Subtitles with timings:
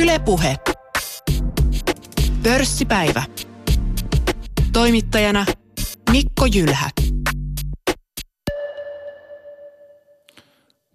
[0.00, 0.56] Ylepuhe.
[2.42, 3.22] Pörssipäivä.
[4.72, 5.46] Toimittajana
[6.10, 6.90] Mikko Jylhä.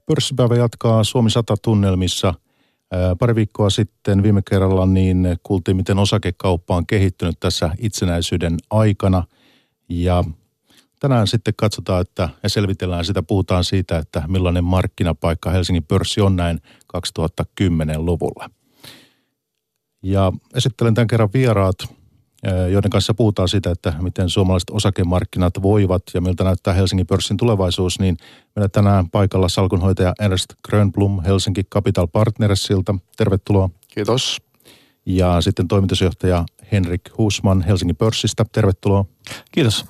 [0.06, 2.34] Pörssipäivä jatkaa Suomi 100 tunnelmissa.
[3.20, 9.24] Pari viikkoa sitten viime kerralla niin kuultiin, miten osakekauppa on kehittynyt tässä itsenäisyyden aikana.
[9.90, 10.24] Ja
[11.00, 16.36] tänään sitten katsotaan, että ja selvitellään sitä, puhutaan siitä, että millainen markkinapaikka Helsingin pörssi on
[16.36, 16.62] näin
[16.98, 18.50] 2010-luvulla.
[20.08, 21.76] Ja esittelen tämän kerran vieraat,
[22.72, 28.00] joiden kanssa puhutaan siitä, että miten suomalaiset osakemarkkinat voivat ja miltä näyttää Helsingin pörssin tulevaisuus,
[28.00, 28.18] niin
[28.56, 32.96] meillä tänään paikalla salkunhoitaja Ernst Grönblom Helsinki Capital Partnersilta.
[33.18, 33.70] Tervetuloa.
[33.88, 34.42] Kiitos.
[35.06, 38.46] Ja sitten toimitusjohtaja Henrik Husman Helsingin pörssistä.
[38.52, 39.06] Tervetuloa.
[39.52, 39.86] Kiitos.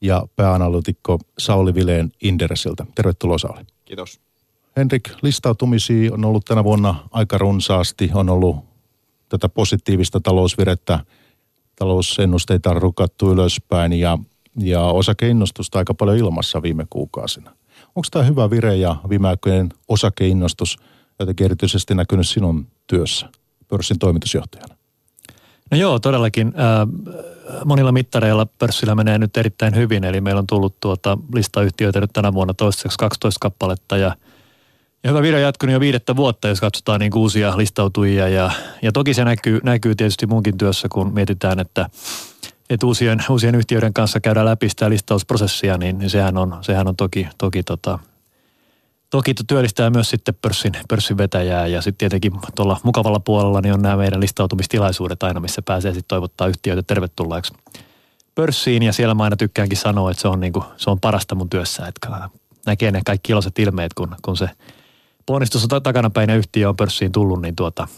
[0.00, 2.86] Ja pääanalytikko Sauli Vileen Inderesiltä.
[2.94, 3.60] Tervetuloa Sauli.
[3.84, 4.20] Kiitos.
[4.76, 8.10] Henrik, listautumisia on ollut tänä vuonna aika runsaasti.
[8.14, 8.73] On ollut
[9.28, 10.98] tätä positiivista talousvirettä–
[11.76, 14.18] talousennusteita on rukattu ylöspäin ja,
[14.58, 17.50] ja osakeinnostusta aika paljon ilmassa viime kuukausina.
[17.86, 20.76] Onko tämä hyvä vire ja viimeaikoinen osakeinnostus
[21.18, 23.28] jotenkin erityisesti näkynyt sinun työssä
[23.68, 24.74] pörssin toimitusjohtajana?
[25.70, 26.52] No joo, todellakin.
[27.64, 32.32] monilla mittareilla pörssillä menee nyt erittäin hyvin, eli meillä on tullut tuota listayhtiöitä nyt tänä
[32.32, 34.16] vuonna toistaiseksi 12 kappaletta ja–
[35.08, 38.28] hyvä video jatkunut jo viidettä vuotta, jos katsotaan niin uusia listautujia.
[38.28, 38.50] Ja,
[38.82, 41.88] ja toki se näkyy, näkyy tietysti munkin työssä, kun mietitään, että,
[42.70, 46.96] että uusien, uusien yhtiöiden kanssa käydään läpi sitä listausprosessia, niin, niin sehän on, sehän on
[46.96, 47.98] toki, toki tota,
[49.14, 51.66] Toki työllistää myös sitten pörssin, pörssin vetäjää.
[51.66, 56.08] Ja sitten tietenkin tuolla mukavalla puolella niin on nämä meidän listautumistilaisuudet aina, missä pääsee sitten
[56.08, 57.52] toivottaa yhtiöitä tervetulleeksi
[58.34, 58.82] pörssiin.
[58.82, 61.86] Ja siellä mä aina tykkäänkin sanoa, että se on, niinku, se on parasta mun työssä,
[61.86, 62.28] että
[62.66, 64.50] näkee ne kaikki iloiset ilmeet, kun, kun se
[65.26, 67.88] ponnistus on takanapäin ja yhtiö on pörssiin tullut, niin, tuota,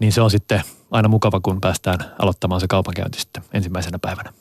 [0.00, 4.32] niin se on sitten aina mukava, kun päästään aloittamaan se kaupankäynti sitten ensimmäisenä päivänä.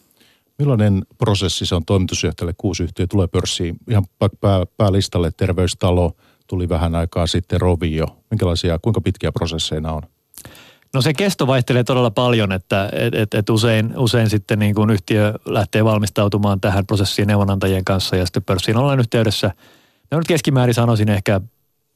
[0.60, 3.78] Millainen prosessi se on toimitusjohtajalle, kuusi yhtiö tulee pörssiin?
[3.90, 6.16] Ihan pää, päälistalle terveystalo,
[6.48, 8.06] tuli vähän aikaa sitten Rovio.
[8.32, 10.02] Minkälaisia, kuinka pitkiä prosesseina on?
[10.94, 14.90] No se kesto vaihtelee todella paljon, että et, et, et usein, usein sitten niin kuin
[14.90, 19.52] yhtiö lähtee valmistautumaan tähän prosessiin neuvonantajien kanssa ja sitten pörssiin ollaan yhteydessä.
[20.12, 21.42] No nyt keskimäärin sanoisin ehkä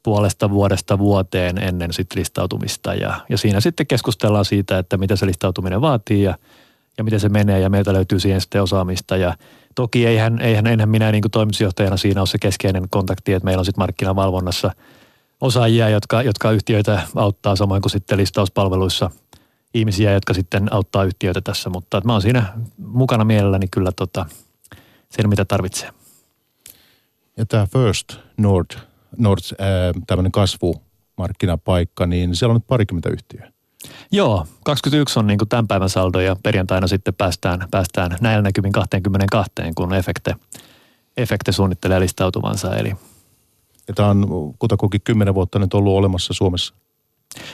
[0.03, 2.93] puolesta vuodesta vuoteen ennen sit listautumista.
[2.93, 6.37] Ja, ja siinä sitten keskustellaan siitä, että mitä se listautuminen vaatii ja,
[6.97, 7.59] ja miten se menee.
[7.59, 9.17] Ja meiltä löytyy siihen sitten osaamista.
[9.17, 9.37] Ja
[9.75, 13.61] toki eihän, eihän, eihän minä niin kuin toimitusjohtajana siinä ole se keskeinen kontakti, että meillä
[13.61, 14.71] on sitten markkinavalvonnassa
[15.41, 19.09] osaajia, jotka, jotka yhtiöitä auttaa samoin kuin sitten listauspalveluissa
[19.73, 24.25] ihmisiä, jotka sitten auttaa yhtiöitä tässä, mutta mä oon siinä mukana mielelläni kyllä tota,
[25.09, 25.89] sen, mitä tarvitsee.
[27.37, 28.71] Ja tämä First Nord
[29.17, 33.53] Nord, äh, tämmöinen kasvumarkkinapaikka, niin siellä on nyt parikymmentä yhtiöä.
[34.11, 38.71] Joo, 21 on niin kuin tämän päivän saldo ja perjantaina sitten päästään, päästään näillä näkymin
[38.71, 40.35] 22, kun efekte,
[41.17, 42.75] efekte suunnittelee listautuvansa.
[42.75, 42.89] Eli.
[43.87, 46.73] Ja tämä on kutakuinkin 10 vuotta nyt ollut olemassa Suomessa.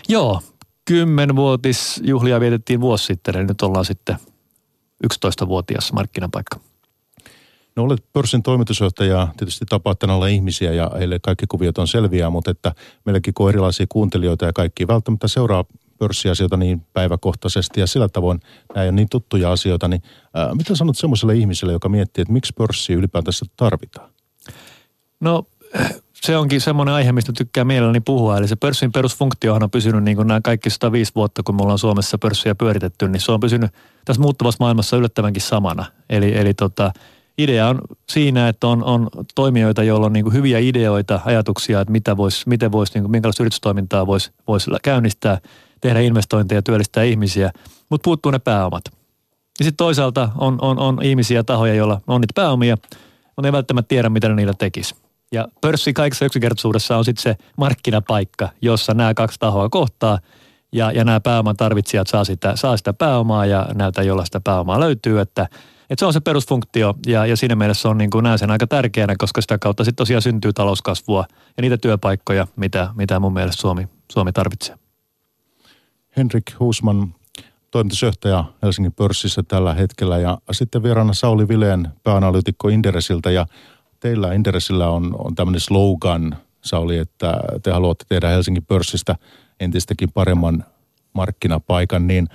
[0.07, 0.41] Joo,
[0.85, 4.15] kymmenvuotisjuhlia vietettiin vuosi sitten, eli nyt ollaan sitten
[5.07, 6.59] 11-vuotias markkinapaikka.
[7.79, 12.29] No olet pörssin toimitusjohtaja, tietysti tapaat tänä olla ihmisiä ja heille kaikki kuviot on selviä,
[12.29, 12.73] mutta että
[13.05, 15.65] meilläkin kun erilaisia kuuntelijoita ja kaikki välttämättä seuraa
[15.99, 18.39] pörssiasioita niin päiväkohtaisesti ja sillä tavoin
[18.75, 20.01] nämä on niin tuttuja asioita, niin
[20.33, 24.09] ää, mitä sanot semmoiselle ihmiselle, joka miettii, että miksi pörssi ylipäätänsä tarvitaan?
[25.19, 25.45] No
[26.13, 28.37] se onkin semmoinen aihe, mistä tykkää mielelläni puhua.
[28.37, 31.79] Eli se pörssin perusfunktiohan on pysynyt niin kuin nämä kaikki 105 vuotta, kun me ollaan
[31.79, 33.71] Suomessa pörssiä pyöritetty, niin se on pysynyt
[34.05, 35.85] tässä muuttuvassa maailmassa yllättävänkin samana.
[36.09, 36.91] Eli, eli tota,
[37.39, 42.17] idea on siinä, että on, on toimijoita, joilla on niin hyviä ideoita, ajatuksia, että mitä
[42.17, 45.37] vois, miten voisi, niin minkälaista yritystoimintaa voisi vois käynnistää,
[45.81, 47.51] tehdä investointeja, työllistää ihmisiä,
[47.89, 48.83] mutta puuttuu ne pääomat.
[49.59, 52.77] Ja sitten toisaalta on, on, on ihmisiä, tahoja, joilla on niitä pääomia,
[53.35, 54.95] mutta ei välttämättä tiedä, mitä ne niillä tekisi.
[55.31, 60.19] Ja pörssi kaikessa yksinkertaisuudessa on sitten se markkinapaikka, jossa nämä kaksi tahoa kohtaa
[60.71, 64.79] ja, ja nämä pääoman tarvitsijat saa sitä, saa sitä pääomaa ja näitä, jolla sitä pääomaa
[64.79, 65.47] löytyy, että–
[65.89, 68.67] et se on se perusfunktio ja, ja siinä mielessä on niin kuin näen sen aika
[68.67, 71.25] tärkeänä, koska sitä kautta sitten tosiaan syntyy talouskasvua
[71.57, 74.75] ja niitä työpaikkoja, mitä, mitä mun mielestä Suomi, Suomi tarvitsee.
[76.17, 77.15] Henrik Husman,
[77.71, 83.45] toimitusjohtaja Helsingin pörssissä tällä hetkellä ja sitten vieraana Sauli Vileen, pääanalyytikko Inderesiltä ja
[83.99, 89.15] teillä Inderesillä on, on tämmöinen slogan, Sauli, että te haluatte tehdä Helsingin pörssistä
[89.59, 90.63] entistäkin paremman
[91.13, 92.27] markkinapaikan, niin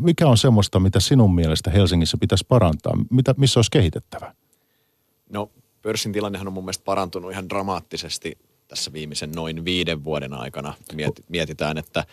[0.00, 2.98] mikä on semmoista, mitä sinun mielestä Helsingissä pitäisi parantaa?
[3.10, 4.34] Mitä, missä olisi kehitettävä?
[5.32, 5.50] No
[5.82, 8.38] pörssin tilannehan on mun mielestä parantunut ihan dramaattisesti
[8.68, 10.74] tässä viimeisen noin viiden vuoden aikana.
[11.28, 12.04] Mietitään, että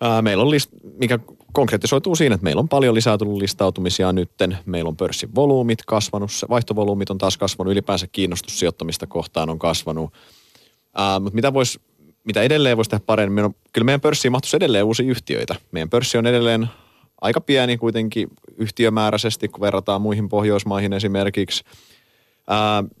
[0.00, 1.18] Ää, meillä on, list, mikä
[1.52, 4.58] konkretisoituu siinä, että meillä on paljon lisää tullut listautumisia nytten.
[4.66, 10.12] Meillä on pörssin volyymit kasvanut, vaihtovolyymit on taas kasvanut, ylipäänsä kiinnostus sijoittamista kohtaan on kasvanut.
[10.94, 11.80] Ää, mutta mitä, vois,
[12.24, 13.44] mitä edelleen voisi tehdä paremmin?
[13.44, 15.54] On, kyllä meidän pörssiin mahtuisi edelleen uusia yhtiöitä.
[15.72, 16.68] Meidän pörssi on edelleen
[17.20, 21.64] aika pieni kuitenkin yhtiömääräisesti, kun verrataan muihin Pohjoismaihin esimerkiksi.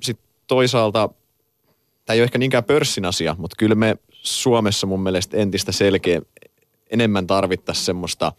[0.00, 1.08] Sitten toisaalta,
[2.04, 6.22] tämä ei ole ehkä niinkään pörssin asia, mutta kyllä me Suomessa mun mielestä entistä selkeä,
[6.90, 8.32] enemmän tarvittaisiin semmoista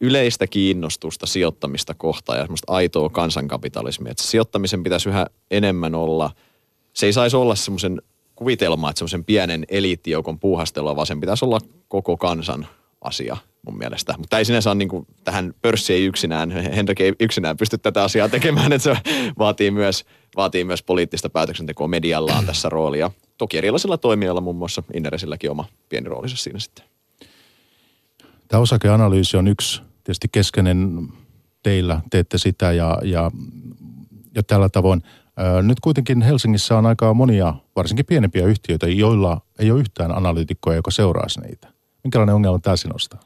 [0.00, 4.10] yleistä kiinnostusta sijoittamista kohtaan ja semmoista aitoa kansankapitalismia.
[4.10, 6.30] Että sijoittamisen pitäisi yhä enemmän olla,
[6.92, 8.02] se ei saisi olla semmoisen
[8.36, 12.66] kuvitelma, että semmoisen pienen eliittijoukon puuhastelua, vaan sen pitäisi olla koko kansan
[13.00, 14.14] asia mun mielestä.
[14.18, 18.04] Mutta ei sinänsä ole niin kuin, tähän pörssi ei yksinään, Henrik ei yksinään pysty tätä
[18.04, 18.96] asiaa tekemään, että se
[19.38, 20.04] vaatii myös,
[20.36, 21.88] vaatii myös poliittista päätöksentekoa.
[21.88, 23.10] Medialla on tässä roolia.
[23.38, 26.84] Toki erilaisilla toimijoilla, muun muassa Inneresilläkin oma pieni roolinsa siinä sitten.
[28.48, 31.08] Tämä osakeanalyysi on yksi tietysti keskeinen
[31.62, 33.30] teillä, teette sitä ja, ja,
[34.34, 35.02] ja tällä tavoin.
[35.62, 40.90] Nyt kuitenkin Helsingissä on aika monia, varsinkin pienempiä yhtiöitä, joilla ei ole yhtään analyytikkoa, joka
[40.90, 41.68] seuraisi niitä.
[42.04, 43.16] Minkälainen ongelma tämä sinusta?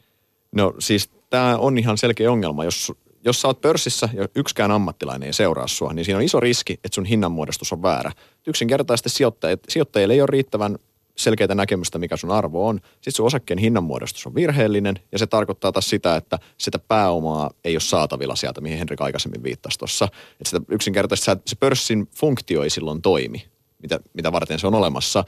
[0.57, 2.65] No siis tämä on ihan selkeä ongelma.
[2.65, 2.93] Jos,
[3.25, 6.73] jos sä oot pörssissä ja yksikään ammattilainen ei seuraa sua, niin siinä on iso riski,
[6.73, 8.13] että sun hinnanmuodostus on väärä.
[8.47, 9.25] Yksinkertaisesti
[9.69, 10.79] sijoittajille ei ole riittävän
[11.17, 12.81] selkeää näkemystä, mikä sun arvo on.
[12.93, 17.75] Sitten sun osakkeen hinnanmuodostus on virheellinen ja se tarkoittaa taas sitä, että sitä pääomaa ei
[17.75, 20.05] ole saatavilla sieltä, mihin Henrik aikaisemmin viittasi tuossa.
[20.05, 23.45] Että sitä yksinkertaisesti se pörssin funktio ei silloin toimi,
[23.83, 25.25] mitä, mitä varten se on olemassa.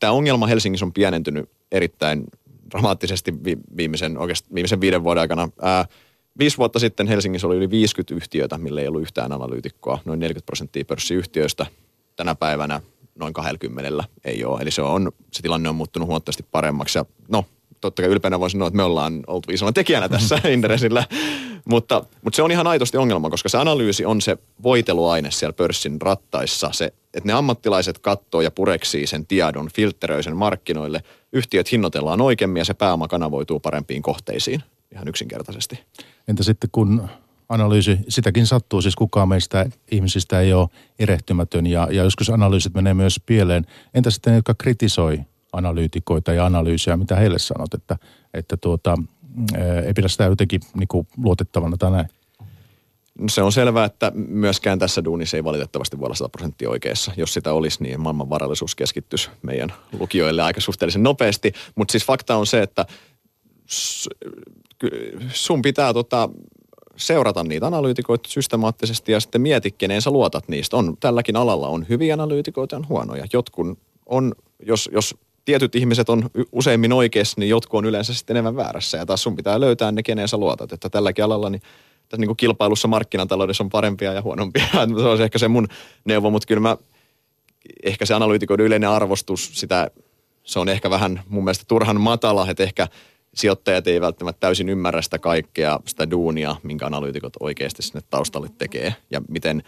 [0.00, 2.24] Tämä ongelma Helsingissä on pienentynyt erittäin
[2.70, 3.34] dramaattisesti
[3.76, 5.48] viimeisen, oikeasti viimeisen viiden vuoden aikana.
[5.62, 5.84] Ää,
[6.38, 10.46] viisi vuotta sitten Helsingissä oli yli 50 yhtiötä, millä ei ollut yhtään analyytikkoa, noin 40
[10.46, 11.66] prosenttia pörssiyhtiöistä.
[12.16, 12.80] Tänä päivänä
[13.14, 14.60] noin 20 ei ole.
[14.60, 16.98] Eli se, on, se tilanne on muuttunut huomattavasti paremmaksi.
[16.98, 17.44] Ja no,
[17.80, 21.04] totta kai ylpeänä voin sanoa, että me ollaan oltu isona tekijänä tässä Inderesillä.
[21.64, 26.00] mutta, mutta se on ihan aitosti ongelma, koska se analyysi on se voiteluaine siellä pörssin
[26.00, 26.70] rattaissa.
[26.72, 31.02] Se, että ne ammattilaiset katsoo ja pureksii sen tiedon, filtteröi sen markkinoille.
[31.32, 35.80] Yhtiöt hinnoitellaan oikeammin ja se pääoma kanavoituu parempiin kohteisiin ihan yksinkertaisesti.
[36.28, 37.08] Entä sitten kun
[37.48, 40.68] analyysi, sitäkin sattuu, siis kukaan meistä ihmisistä ei ole
[40.98, 43.66] erehtymätön ja, ja joskus analyysit menee myös pieleen.
[43.94, 45.20] Entä sitten ne, jotka kritisoi
[45.52, 47.96] analyytikoita ja analyysiä, mitä heille sanot, että,
[48.34, 48.96] että tuota,
[49.86, 52.08] ei pidä sitä jotenkin niin kuin luotettavana tai näin?
[53.28, 57.12] Se on selvää, että myöskään tässä duunissa ei valitettavasti voi olla 100 prosenttia oikeassa.
[57.16, 61.52] Jos sitä olisi, niin maailman varallisuus keskittyisi meidän lukijoille aika suhteellisen nopeasti.
[61.74, 62.86] Mutta siis fakta on se, että
[65.32, 66.28] sun pitää tota,
[66.96, 70.76] seurata niitä analyytikoita systemaattisesti ja sitten mieti, keneen sä luotat niistä.
[70.76, 73.24] On, tälläkin alalla on hyviä analyytikoita ja on huonoja.
[73.32, 73.76] Jotkun
[74.06, 74.34] on,
[74.66, 75.14] jos, jos
[75.44, 78.98] tietyt ihmiset on useimmin oikeassa, niin jotkut on yleensä sitten enemmän väärässä.
[78.98, 80.72] Ja taas sun pitää löytää ne, keneen sä luotat.
[80.72, 81.62] Että tälläkin alalla niin
[82.08, 84.66] tässä niin kuin kilpailussa markkinataloudessa on parempia ja huonompia.
[84.72, 85.68] se on ehkä se mun
[86.04, 86.76] neuvo, mutta kyllä mä,
[87.82, 89.90] ehkä se analyytikoiden yleinen arvostus, sitä,
[90.44, 92.88] se on ehkä vähän mun mielestä turhan matala, että ehkä
[93.34, 98.94] sijoittajat ei välttämättä täysin ymmärrä sitä kaikkea, sitä duunia, minkä analyytikot oikeasti sinne taustalle tekee.
[99.10, 99.62] Ja miten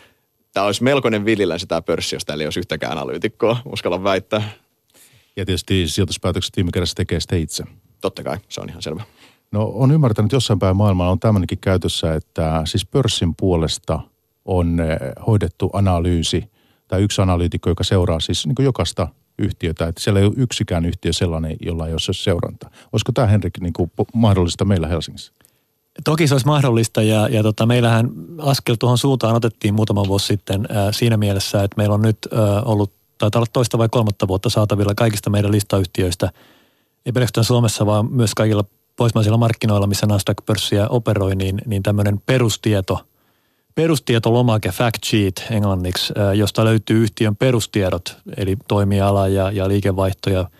[0.52, 4.50] tämä olisi melkoinen vilillä sitä pörssi, jos täällä ei olisi yhtäkään analyytikkoa, uskallan väittää.
[5.36, 7.64] Ja tietysti sijoituspäätökset viime kädessä tekee sitä itse.
[8.00, 9.02] Totta kai, se on ihan selvä.
[9.52, 14.00] No on ymmärtänyt, että jossain päin maailmalla on tämmöinenkin käytössä, että siis pörssin puolesta
[14.44, 16.50] on eh, hoidettu analyysi
[16.88, 21.12] tai yksi analyytikko, joka seuraa siis niin jokaista yhtiötä, että siellä ei ole yksikään yhtiö
[21.12, 22.70] sellainen, jolla ei ole seuranta.
[22.92, 25.32] Olisiko tämä Henrik niin kuin mahdollista meillä Helsingissä?
[26.04, 30.66] Toki se olisi mahdollista ja, ja tota, meillähän askel tuohon suuntaan otettiin muutama vuosi sitten
[30.68, 34.50] ää, siinä mielessä, että meillä on nyt ää, ollut, taitaa olla toista vai kolmatta vuotta
[34.50, 36.32] saatavilla kaikista meidän listayhtiöistä,
[37.06, 38.64] ei pelkästään Suomessa, vaan myös kaikilla
[38.98, 43.00] pohjoismaisilla markkinoilla, missä Nasdaq-pörssiä operoi, niin, niin tämmöinen perustieto,
[43.74, 50.50] perustietolomake, fact sheet englanniksi, josta löytyy yhtiön perustiedot, eli toimiala ja, ja liikevaihto ja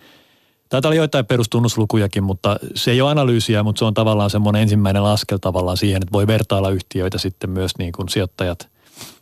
[0.73, 5.37] olla joitain perustunnuslukujakin, mutta se ei ole analyysiä, mutta se on tavallaan semmoinen ensimmäinen askel
[5.37, 8.69] tavallaan siihen, että voi vertailla yhtiöitä sitten myös niin kuin sijoittajat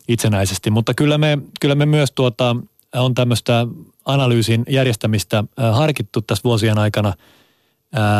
[0.08, 0.70] itsenäisesti.
[0.70, 2.56] Mutta kyllä me, kyllä me myös tuota,
[2.94, 3.66] on tämmöistä
[4.04, 7.12] analyysin järjestämistä harkittu tässä vuosien aikana–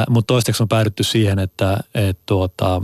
[0.08, 2.82] mutta toistaiseksi on päädytty siihen, että et, tuota,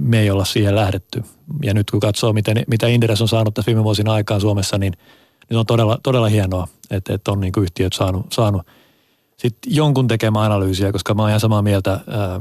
[0.00, 1.22] me ei olla siihen lähdetty.
[1.62, 4.92] Ja nyt kun katsoo, miten, mitä Inderes on saanut tässä viime vuosina aikaan Suomessa, niin,
[5.50, 8.62] niin on todella, todella hienoa, että, että on niin kuin yhtiöt saanut, saanut
[9.36, 12.40] sit jonkun tekemään analyysiä, koska mä oon ihan samaa mieltä ää,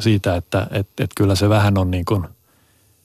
[0.00, 2.24] siitä, että et, et kyllä se vähän on niin kuin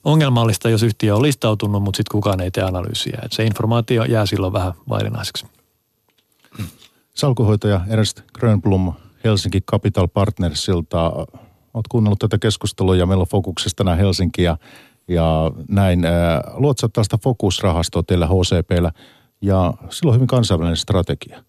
[0.03, 3.19] ongelmallista, jos yhtiö on listautunut, mutta sitten kukaan ei tee analyysiä.
[3.25, 5.45] Et se informaatio jää silloin vähän vailinaiseksi.
[7.15, 11.11] Salkuhoitaja Ernst Grönblom Helsinki Capital Partnersilta.
[11.73, 14.57] Olet kuunnellut tätä keskustelua ja meillä on fokuksesta nämä Helsinki ja,
[15.07, 16.01] ja näin.
[16.53, 18.91] Luotsat tällaista fokusrahastoa teillä HCPllä
[19.41, 21.43] ja sillä on hyvin kansainvälinen strategia.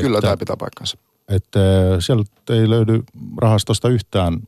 [0.00, 0.98] Kyllä tämä pitää paikkansa.
[1.28, 1.60] Että
[1.98, 3.02] siellä ei löydy
[3.36, 4.38] rahastosta yhtään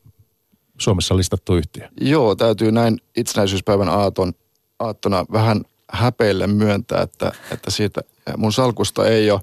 [0.77, 1.89] Suomessa listattu yhtiö.
[2.01, 4.33] Joo, täytyy näin itsenäisyyspäivän aaton,
[4.79, 5.61] aattona vähän
[5.91, 8.01] häpeille myöntää, että, että siitä
[8.37, 9.41] mun salkusta ei ole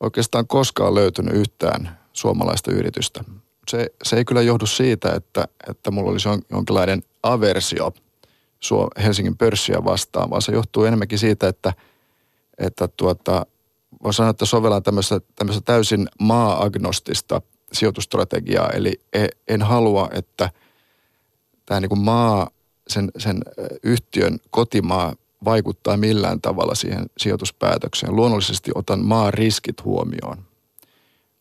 [0.00, 3.24] oikeastaan koskaan löytynyt yhtään suomalaista yritystä.
[3.68, 7.92] Se, se ei kyllä johdu siitä, että, että mulla olisi jonkinlainen aversio
[9.02, 11.72] Helsingin pörssiä vastaan, vaan se johtuu enemmänkin siitä, että,
[12.58, 13.46] että tuota,
[14.02, 18.70] voin sanoa, että sovellan tämmöistä, tämmöistä täysin maa-agnostista sijoitustrategiaa.
[18.70, 20.50] Eli e, en halua, että
[21.66, 22.50] tämä niin kuin maa,
[22.88, 23.40] sen, sen
[23.82, 28.16] yhtiön kotimaa vaikuttaa millään tavalla siihen sijoituspäätökseen.
[28.16, 30.44] Luonnollisesti otan maan riskit huomioon,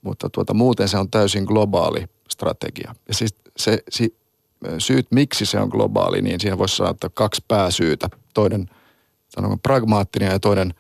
[0.01, 2.95] mutta tuota, muuten se on täysin globaali strategia.
[3.07, 4.09] Ja siis se, se
[4.77, 8.09] syyt, miksi se on globaali, niin siihen voisi sanoa, että kaksi pääsyytä.
[8.33, 8.69] Toinen
[9.29, 10.73] sanon, pragmaattinen ja toinen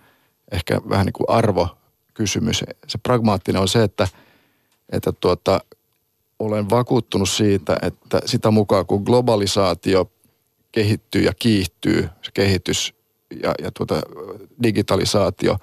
[0.51, 2.63] ehkä vähän niin kuin arvokysymys.
[2.87, 4.07] Se pragmaattinen on se, että,
[4.91, 5.59] että tuota,
[6.39, 10.11] olen vakuuttunut siitä, että sitä mukaan kun globalisaatio
[10.71, 12.93] kehittyy ja kiihtyy, se kehitys
[13.43, 14.01] ja, ja tuota,
[14.63, 15.57] digitalisaatio,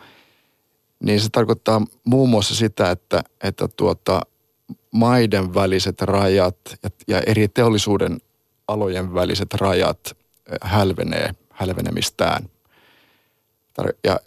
[1.00, 4.20] niin se tarkoittaa muun muassa sitä, että, että tuota,
[4.90, 8.20] maiden väliset rajat ja, ja eri teollisuuden
[8.68, 12.48] alojen väliset rajat eh, hälvenee hälvenemistään.
[13.80, 14.20] Tar- ja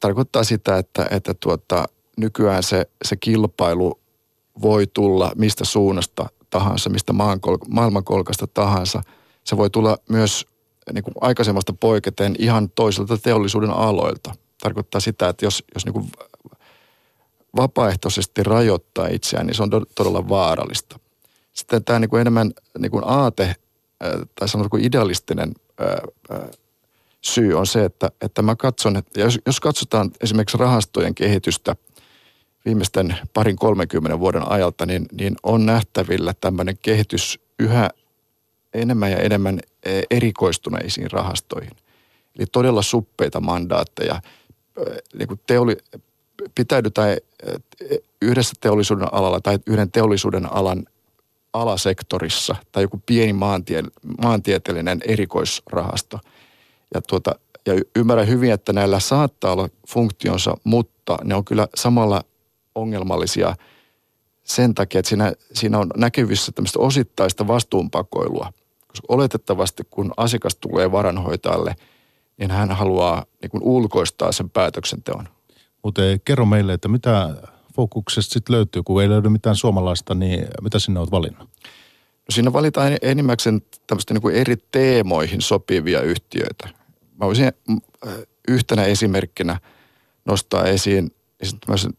[0.00, 1.84] tarkoittaa sitä, että, että tuota,
[2.16, 4.00] nykyään se, se kilpailu
[4.62, 9.02] voi tulla mistä suunnasta tahansa, mistä maankol- maailmankolkasta tahansa.
[9.44, 10.46] Se voi tulla myös
[10.92, 14.34] niin kuin aikaisemmasta poiketen ihan toiselta teollisuuden aloilta.
[14.62, 16.10] Tarkoittaa sitä, että jos, jos niin kuin
[17.56, 20.98] vapaaehtoisesti rajoittaa itseään, niin se on todella vaarallista.
[21.52, 23.54] Sitten tämä niin kuin enemmän niin kuin aate
[24.34, 25.54] tai sanotko idealistinen
[27.24, 31.76] syy on se, että, että mä katson, että jos, jos katsotaan esimerkiksi rahastojen kehitystä
[32.64, 37.90] viimeisten parin 30 vuoden ajalta, niin, niin on nähtävillä tämmöinen kehitys yhä
[38.74, 39.60] enemmän ja enemmän
[40.10, 41.76] erikoistuneisiin rahastoihin.
[42.38, 44.20] Eli todella suppeita mandaatteja.
[45.18, 45.76] Niin kuin teoli,
[46.54, 47.16] pitäydytään
[48.22, 50.84] yhdessä teollisuuden alalla tai yhden teollisuuden alan
[51.52, 53.82] alasektorissa tai joku pieni maantie,
[54.22, 56.20] maantieteellinen erikoisrahasto.
[56.94, 57.34] Ja, tuota,
[57.66, 62.22] ja ymmärrän hyvin, että näillä saattaa olla funktionsa, mutta ne on kyllä samalla
[62.74, 63.56] ongelmallisia
[64.44, 68.52] sen takia, että siinä, siinä on näkyvissä tämmöistä osittaista vastuunpakoilua–
[68.94, 71.76] koska oletettavasti kun asiakas tulee varanhoitajalle,
[72.36, 75.28] niin hän haluaa niin kuin ulkoistaa sen päätöksenteon.
[75.82, 77.34] Mutta kerro meille, että mitä
[77.76, 81.48] fokuksesta sitten löytyy, kun ei löydy mitään suomalaista, niin mitä sinne olet valinnut?
[82.14, 86.68] No siinä valitaan enimmäkseen tämmöistä niin kuin eri teemoihin sopivia yhtiöitä.
[87.20, 88.14] Mä voisin äh,
[88.48, 89.60] yhtenä esimerkkinä
[90.24, 91.10] nostaa esiin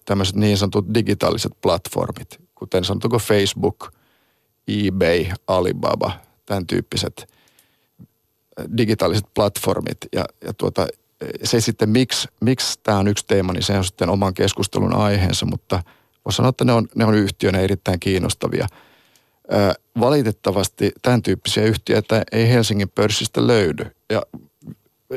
[0.05, 3.91] tämmöiset, niin sanotut digitaaliset platformit, kuten sanotaanko Facebook,
[4.67, 6.11] eBay, Alibaba–
[6.45, 7.27] tämän tyyppiset
[8.77, 9.97] digitaaliset platformit.
[10.13, 10.87] Ja, ja tuota,
[11.43, 15.45] se sitten, miksi, miksi tämä on yksi teema, niin se on sitten oman keskustelun aiheensa,
[15.45, 15.83] mutta
[16.25, 18.67] voisi sanoa, että ne on, ne on yhtiönä erittäin kiinnostavia.
[19.99, 24.21] Valitettavasti tämän tyyppisiä yhtiöitä ei Helsingin pörssistä löydy ja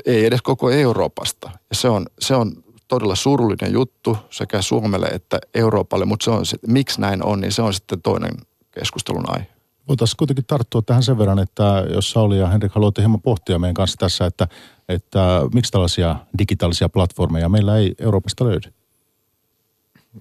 [0.06, 1.50] ei edes koko Euroopasta.
[1.70, 6.44] Ja se on, se on todella surullinen juttu sekä Suomelle että Euroopalle, mutta se on,
[6.66, 8.32] miksi näin on, niin se on sitten toinen
[8.70, 9.57] keskustelun aihe.
[9.88, 13.74] Voitaisiin kuitenkin tarttua tähän sen verran, että jos Sauli ja Henrik haluatte hieman pohtia meidän
[13.74, 14.48] kanssa tässä, että,
[14.88, 18.72] että miksi tällaisia digitaalisia platformeja meillä ei Euroopasta löydy?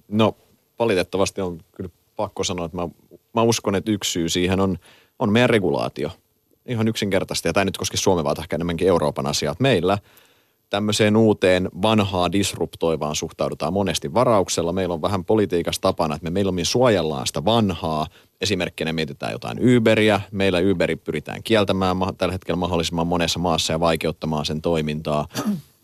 [0.08, 0.36] No
[0.78, 2.88] valitettavasti on kyllä pakko sanoa, että mä,
[3.34, 4.78] mä uskon, että yksi syy siihen on,
[5.18, 6.10] on meidän regulaatio.
[6.66, 9.54] Ihan yksinkertaisesti, ja tämä nyt koski Suomen vaan ehkä enemmänkin Euroopan asiaa.
[9.58, 9.98] Meillä
[10.70, 14.72] tämmöiseen uuteen vanhaa disruptoivaan suhtaudutaan monesti varauksella.
[14.72, 18.06] Meillä on vähän politiikassa tapana, että me mieluummin suojellaan sitä vanhaa.
[18.40, 20.20] Esimerkkinä mietitään jotain Uberia.
[20.30, 25.28] Meillä Uberi pyritään kieltämään tällä hetkellä mahdollisimman monessa maassa ja vaikeuttamaan sen toimintaa.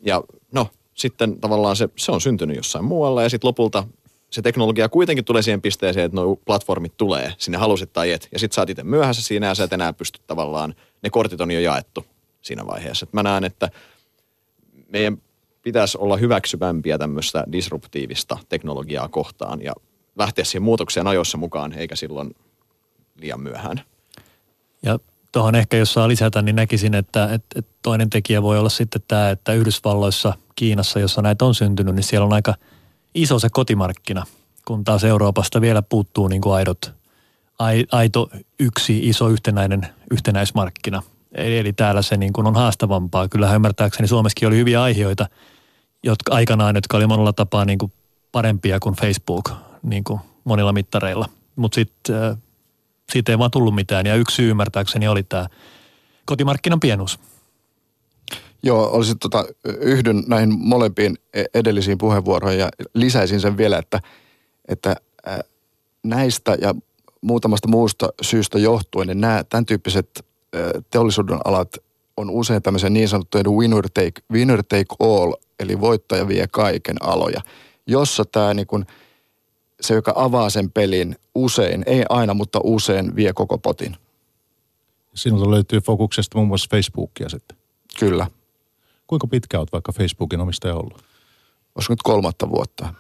[0.02, 0.22] Ja
[0.52, 3.84] no, sitten tavallaan se, se on syntynyt jossain muualla ja sitten lopulta
[4.30, 8.28] se teknologia kuitenkin tulee siihen pisteeseen, että nuo platformit tulee sinne halusit tai et.
[8.32, 11.40] Ja sitten sä oot itse myöhässä siinä ja sä et enää pysty tavallaan, ne kortit
[11.40, 12.06] on jo jaettu
[12.42, 13.04] siinä vaiheessa.
[13.04, 13.70] Et mä näen, että–
[14.94, 15.18] meidän
[15.62, 19.72] pitäisi olla hyväksyvämpiä tämmöistä disruptiivista teknologiaa kohtaan ja
[20.16, 22.36] lähteä siihen muutokseen ajoissa mukaan, eikä silloin
[23.16, 23.80] liian myöhään.
[24.82, 24.98] Ja
[25.32, 29.02] tuohon ehkä, jos saa lisätä, niin näkisin, että, että, että toinen tekijä voi olla sitten
[29.08, 32.54] tämä, että Yhdysvalloissa, Kiinassa, jossa näitä on syntynyt, niin siellä on aika
[33.14, 34.24] iso se kotimarkkina.
[34.64, 36.92] kun taas Euroopasta vielä puuttuu niin kuin aidot,
[37.92, 41.02] aito yksi iso yhtenäinen yhtenäismarkkina.
[41.34, 43.28] Eli, eli täällä se niin kuin on haastavampaa.
[43.28, 45.26] Kyllähän ymmärtääkseni Suomessakin oli hyviä aiheita,
[46.02, 47.92] jotka aikanaan, jotka oli monella tapaa niin kuin
[48.32, 49.50] parempia kuin Facebook
[49.82, 51.28] niin kuin monilla mittareilla.
[51.56, 52.36] Mutta sitten äh,
[53.12, 55.46] siitä ei vaan tullut mitään ja yksi syy ymmärtääkseni oli tämä
[56.24, 57.18] kotimarkkinan pienuus.
[58.62, 64.00] Joo, olisin tota, yhdyn näihin molempiin e- edellisiin puheenvuoroihin ja lisäisin sen vielä, että,
[64.68, 64.96] että
[66.02, 66.74] näistä ja
[67.20, 70.24] muutamasta muusta syystä johtuen, niin nämä tämän tyyppiset
[70.90, 71.76] teollisuuden alat
[72.16, 77.40] on usein tämmöisen niin sanottujen winner take, winner take all, eli voittaja vie kaiken aloja,
[77.86, 78.86] jossa tämä niin kuin,
[79.80, 83.96] se, joka avaa sen pelin usein, ei aina, mutta usein vie koko potin.
[85.14, 87.56] Sinulta löytyy fokuksesta muun muassa Facebookia sitten.
[87.98, 88.26] Kyllä.
[89.06, 91.04] Kuinka pitkä olet vaikka Facebookin omistaja ollut?
[91.74, 92.94] Olisiko nyt kolmatta vuotta.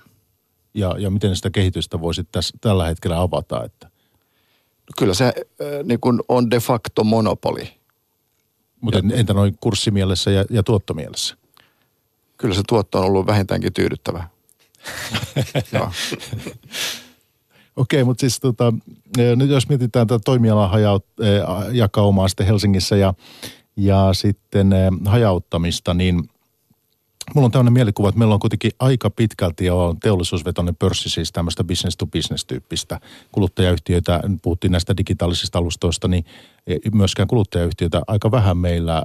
[0.74, 3.64] Ja, ja miten sitä kehitystä voisit tässä, tällä hetkellä avata?
[3.64, 3.90] Että?
[4.98, 5.32] Kyllä se äh,
[5.84, 7.70] niin kuin on de facto monopoli.
[8.80, 11.36] Mutta entä noin kurssimielessä ja, ja tuottomielessä?
[12.36, 14.24] Kyllä se tuotto on ollut vähintäänkin tyydyttävä.
[17.76, 18.72] Okei, okay, mutta siis tota,
[19.36, 21.06] nyt jos mietitään tätä toimialan hajaut,
[21.72, 23.14] jakaumaa sitten Helsingissä ja,
[23.76, 24.70] ja sitten
[25.04, 26.30] hajauttamista, niin
[27.34, 31.64] Mulla on tämmöinen mielikuva, että meillä on kuitenkin aika pitkälti jo teollisuusvetoinen pörssi, siis tämmöistä
[31.64, 33.00] business to business tyyppistä
[33.32, 34.20] kuluttajayhtiöitä.
[34.42, 36.24] Puhuttiin näistä digitaalisista alustoista, niin
[36.92, 39.02] myöskään kuluttajayhtiöitä aika vähän meillä.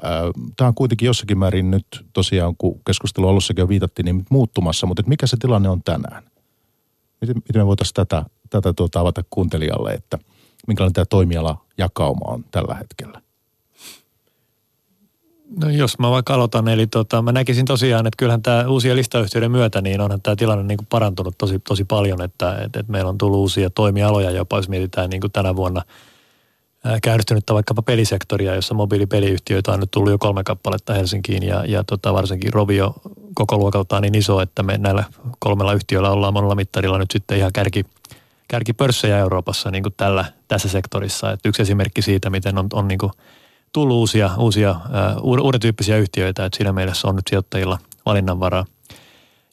[0.58, 5.04] Tämä on kuitenkin jossakin määrin nyt tosiaan, kun keskustelu alussakin jo viitattiin, niin muuttumassa, mutta
[5.08, 6.24] mikä se tilanne on tänään?
[7.22, 10.18] Miten, miten me voitaisiin tätä, tätä tuota avata kuuntelijalle, että
[10.68, 13.22] minkälainen tämä toimiala jakauma on tällä hetkellä?
[15.58, 19.52] No jos mä vaikka aloitan, eli tota, mä näkisin tosiaan, että kyllähän tämä uusien listayhtiöiden
[19.52, 23.10] myötä, niin onhan tämä tilanne niin kuin parantunut tosi, tosi paljon, että, että, että meillä
[23.10, 25.82] on tullut uusia toimialoja jopa, jos mietitään niin kuin tänä vuonna
[27.02, 32.14] käynnistynyttä vaikkapa pelisektoria, jossa mobiilipeliyhtiöitä on nyt tullut jo kolme kappaletta Helsinkiin ja, ja tota,
[32.14, 32.96] varsinkin Rovio
[33.36, 35.04] koko luokaltaan niin iso, että me näillä
[35.40, 37.86] kolmella yhtiöllä ollaan monella mittarilla nyt sitten ihan kärki,
[38.48, 41.32] kärkipörssejä Euroopassa niin kuin tällä, tässä sektorissa.
[41.32, 43.12] Et yksi esimerkki siitä, miten on, on niin kuin
[43.74, 48.66] tullut uusia, uusia uh, uuden tyyppisiä yhtiöitä, että siinä mielessä on nyt sijoittajilla valinnanvaraa.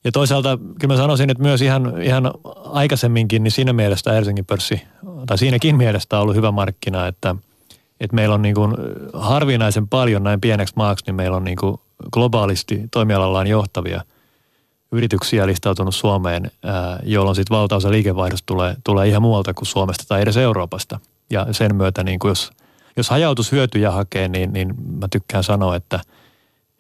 [0.05, 2.31] Ja toisaalta kyllä mä sanoisin, että myös ihan, ihan
[2.65, 4.83] aikaisemminkin, niin siinä mielessä Helsingin pörssi,
[5.27, 7.37] tai siinäkin mielessä on ollut hyvä markkina, että,
[8.01, 8.75] että meillä on niin kuin
[9.13, 11.77] harvinaisen paljon näin pieneksi maaksi, niin meillä on niin kuin
[12.13, 14.01] globaalisti toimialallaan johtavia
[14.93, 16.51] yrityksiä listautunut Suomeen,
[17.03, 21.01] jolloin sitten valtaosa liikevaihdosta tulee, tulee ihan muualta kuin Suomesta tai edes Euroopasta.
[21.31, 22.51] Ja sen myötä, niin kuin jos–
[22.97, 26.01] jos hajautushyötyjä hakee, niin, niin mä tykkään sanoa, että,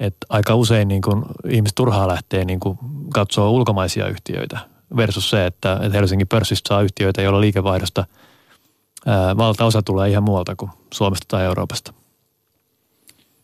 [0.00, 2.78] että aika usein niin kun ihmiset turhaa lähtee niin kun
[3.12, 4.58] katsoa ulkomaisia yhtiöitä
[4.96, 8.06] versus se, että, että Helsingin pörssistä saa yhtiöitä, joilla liikevaihdosta
[9.06, 11.92] ää, valtaosa tulee ihan muualta kuin Suomesta tai Euroopasta.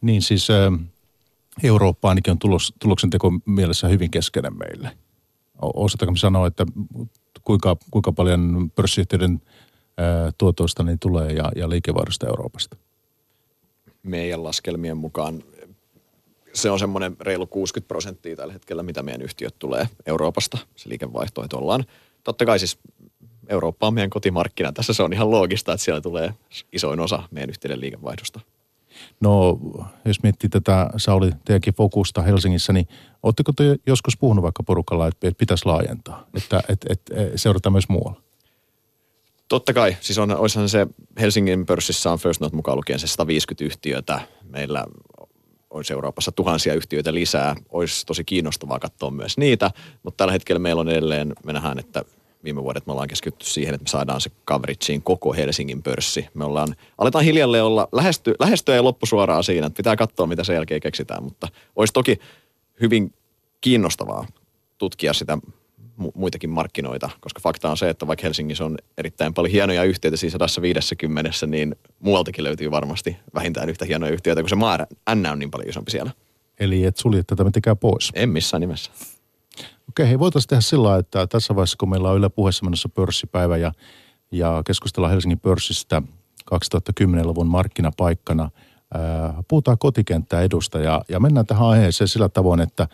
[0.00, 0.54] Niin siis ä,
[1.62, 4.90] Eurooppa ainakin on tulos, tuloksenteko mielessä hyvin keskeinen meille.
[5.62, 6.66] Osataanko sanoa, että
[7.44, 9.42] kuinka, kuinka paljon pörssiyhtiöiden–
[10.38, 12.76] tuotoista niin tulee ja, ja liikevaihdosta Euroopasta?
[14.02, 15.42] Meidän laskelmien mukaan
[16.54, 21.44] se on semmoinen reilu 60 prosenttia tällä hetkellä, mitä meidän yhtiöt tulee Euroopasta, se liikevaihto,
[21.44, 21.84] että ollaan.
[22.24, 22.78] Totta kai siis
[23.48, 24.72] Eurooppa on meidän kotimarkkina.
[24.72, 26.34] Tässä se on ihan loogista, että siellä tulee
[26.72, 28.40] isoin osa meidän yhtiöiden liikevaihdosta.
[29.20, 29.58] No,
[30.04, 32.88] jos miettii tätä Sauli teidänkin fokusta Helsingissä, niin
[33.22, 38.21] oletteko te joskus puhunut vaikka porukalla, että pitäisi laajentaa, että, että, että seurataan myös muualla?
[39.52, 40.86] Totta kai, siis on, olisihan se
[41.20, 44.20] Helsingin pörssissä on First Note mukaan lukien se 150 yhtiötä.
[44.42, 44.84] Meillä
[45.70, 47.56] olisi Euroopassa tuhansia yhtiöitä lisää.
[47.70, 49.70] Olisi tosi kiinnostavaa katsoa myös niitä,
[50.02, 52.04] mutta tällä hetkellä meillä on edelleen, me nähdään, että
[52.44, 56.28] viime vuodet me ollaan keskitty siihen, että me saadaan se coverageen koko Helsingin pörssi.
[56.34, 60.54] Me ollaan, aletaan hiljalleen olla, lähesty, lähestyä ja loppusuoraan siinä, että pitää katsoa, mitä sen
[60.54, 62.18] jälkeen keksitään, mutta olisi toki
[62.80, 63.14] hyvin
[63.60, 64.26] kiinnostavaa
[64.78, 65.38] tutkia sitä
[66.14, 70.32] muitakin markkinoita, koska fakta on se, että vaikka Helsingissä on erittäin paljon hienoja yhtiöitä, siis
[70.46, 74.78] 150, niin muualtakin löytyy varmasti vähintään yhtä hienoja yhtiöitä, kun se maa
[75.14, 76.10] N on niin paljon isompi siellä.
[76.60, 78.10] Eli et sulje tätä mitenkään pois?
[78.14, 78.90] En missään nimessä.
[79.88, 83.56] Okei, hei voitaisiin tehdä sillä että tässä vaiheessa, kun meillä on Yle puheessa menossa pörssipäivä
[83.56, 83.72] ja,
[84.30, 86.02] ja keskustellaan Helsingin pörssistä
[86.54, 88.50] 2010-luvun markkinapaikkana,
[88.94, 92.88] ää, puhutaan kotikenttää edusta ja, ja mennään tähän aiheeseen sillä tavoin, että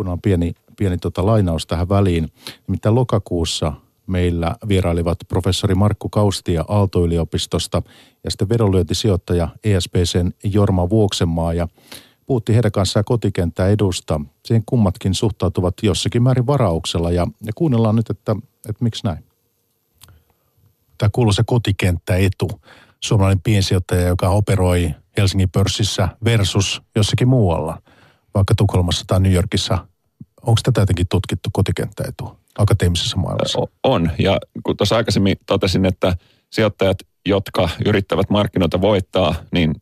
[0.00, 2.32] kun on pieni pieni tota lainaus tähän väliin.
[2.66, 3.72] Nimittäin lokakuussa
[4.06, 7.82] meillä vierailivat professori Markku Kaustia Aalto-yliopistosta
[8.24, 11.68] ja sitten vedonlyöntisijoittaja ESPCn Jorma Vuoksenmaa ja
[12.26, 14.20] puhuttiin heidän kanssaan kotikenttää edusta.
[14.44, 18.36] Siihen kummatkin suhtautuvat jossakin määrin varauksella ja, ja kuunnellaan nyt, että,
[18.68, 19.24] että miksi näin.
[20.98, 22.50] tämä kuuluu se kotikenttäetu.
[23.00, 27.82] Suomalainen piensijoittaja, joka operoi Helsingin pörssissä versus jossakin muualla,
[28.34, 29.89] vaikka Tukholmassa tai New Yorkissa.
[30.46, 33.58] Onko tätä jotenkin tutkittu kotikenttäetu akateemisessa maailmassa?
[33.84, 36.16] On, ja kun tuossa aikaisemmin totesin, että
[36.50, 39.74] sijoittajat, jotka yrittävät markkinoita voittaa, niin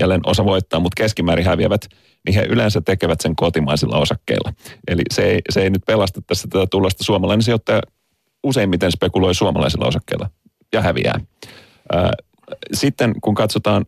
[0.00, 1.88] jälleen osa voittaa, mutta keskimäärin häviävät,
[2.26, 4.52] niin he yleensä tekevät sen kotimaisilla osakkeilla.
[4.88, 7.04] Eli se ei, se ei nyt pelasta tässä tätä tulosta.
[7.04, 7.82] Suomalainen sijoittaja
[8.44, 10.30] useimmiten spekuloi suomalaisilla osakkeilla
[10.72, 11.20] ja häviää.
[12.72, 13.86] Sitten kun katsotaan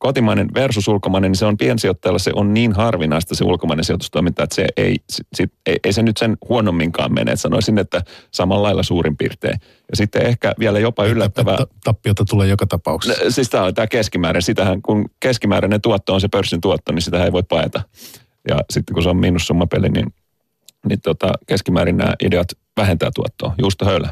[0.00, 4.54] kotimainen versus ulkomainen, niin se on piensijoittajalle, se on niin harvinaista se ulkomainen sijoitustoiminta, että
[4.54, 4.96] se ei,
[5.34, 7.32] sit, ei, ei se nyt sen huonomminkaan mene.
[7.32, 9.60] Et sanoisin, että samalla lailla suurin piirtein.
[9.62, 11.58] Ja sitten ehkä vielä jopa yllättävää...
[11.84, 13.30] Tappiota tulee joka tapauksessa.
[13.30, 14.42] Siis tämä on tämä keskimääräinen.
[14.42, 17.82] Sitähän, kun keskimääräinen tuotto on se pörssin tuotto, niin sitä ei voi paeta.
[18.48, 20.14] Ja sitten kun se on miinussummapeli, niin,
[20.88, 23.54] niin tota, keskimäärin nämä ideat vähentää tuottoa.
[23.58, 24.08] Juusto höylä.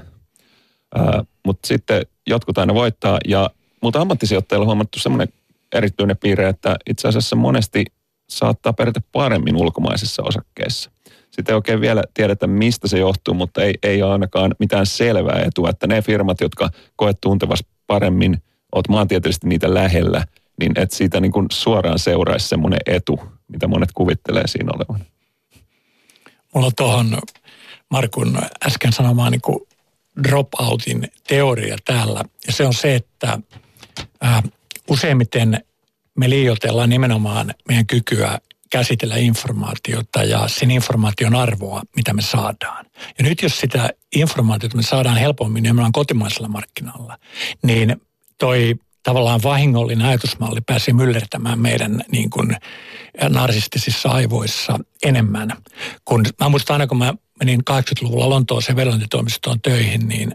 [1.46, 3.50] Mutta sitten jotkut aina voittaa ja
[3.82, 5.28] mutta ammattisijoittajilla on huomattu semmoinen
[5.74, 7.84] erityinen piirre, että itse asiassa monesti
[8.30, 10.90] saattaa pärjätä paremmin ulkomaisissa osakkeissa.
[11.30, 15.42] Sitten ei oikein vielä tiedetä, mistä se johtuu, mutta ei, ei ole ainakaan mitään selvää
[15.44, 18.42] etua, että ne firmat, jotka koet tuntevasti paremmin,
[18.74, 20.24] oot maantieteellisesti niitä lähellä,
[20.60, 25.06] niin että siitä niin kuin suoraan seuraisi semmoinen etu, mitä monet kuvittelee siinä olevan.
[26.54, 27.18] Mulla on tuohon
[27.90, 29.66] Markun äsken sanomaan niin
[30.24, 32.24] dropoutin teoria täällä.
[32.46, 33.38] Ja se on se, että
[34.20, 34.42] ää,
[34.88, 35.64] useimmiten
[36.18, 38.38] me liioitellaan nimenomaan meidän kykyä
[38.70, 42.86] käsitellä informaatiota ja sen informaation arvoa, mitä me saadaan.
[43.18, 47.18] Ja nyt jos sitä informaatiota me saadaan helpommin nimenomaan kotimaisella markkinalla,
[47.62, 48.00] niin
[48.38, 52.56] toi tavallaan vahingollinen ajatusmalli pääsee myllertämään meidän niin kuin
[53.28, 55.52] narsistisissa aivoissa enemmän.
[56.04, 60.28] Kun, mä muistan aina, kun mä menin 80-luvulla Lontooseen verontitoimistoon töihin, niin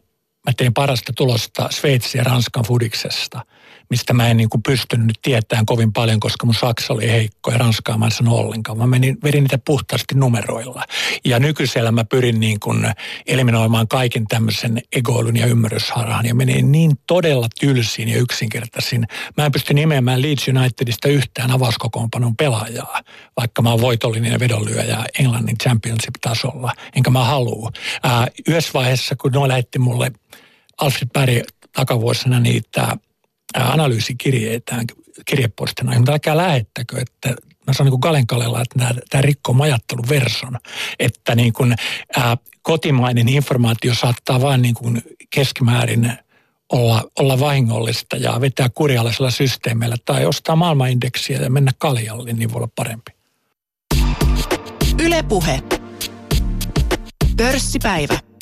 [0.45, 3.41] mä tein parasta tulosta Sveitsin ja Ranskan fudiksesta–
[3.93, 7.57] mistä mä en niin kuin pystynyt tietämään kovin paljon, koska mun saksa oli heikko ja
[7.57, 8.77] ranskaa mä en sano ollenkaan.
[8.77, 10.83] Mä menin, vedin niitä puhtaasti numeroilla.
[11.25, 12.87] Ja nykyisellä mä pyrin niin kuin
[13.27, 19.07] eliminoimaan kaiken tämmöisen egoilun ja ymmärrysharhan ja menin niin todella tylsiin ja yksinkertaisiin.
[19.37, 23.01] Mä en pysty nimeämään Leeds Unitedista yhtään avauskokoonpanon pelaajaa,
[23.37, 27.69] vaikka mä oon voitollinen vedonlyöjä Englannin championship-tasolla, enkä mä halua.
[28.03, 30.11] Ää, yhdessä vaiheessa, kun ne lähetti mulle
[30.81, 31.43] Alfred Berg
[31.75, 32.97] takavuosina niitä
[33.53, 34.85] analyysikirjeitään
[35.25, 37.29] kirjepostina, mutta älkää lähettäkö, että
[37.67, 40.57] mä sanon niin Galen Kalella, että tämä, tämä rikkoo majattelun verson,
[40.99, 41.75] että niin kuin,
[42.17, 46.13] ää, kotimainen informaatio saattaa vain niin kuin keskimäärin
[46.71, 52.57] olla, olla vahingollista ja vetää kurjalaisella systeemillä tai ostaa maailmanindeksiä ja mennä kaljalle, niin voi
[52.57, 53.11] olla parempi.
[54.99, 55.63] Ylepuhe.
[57.37, 58.32] Pörssipäivä.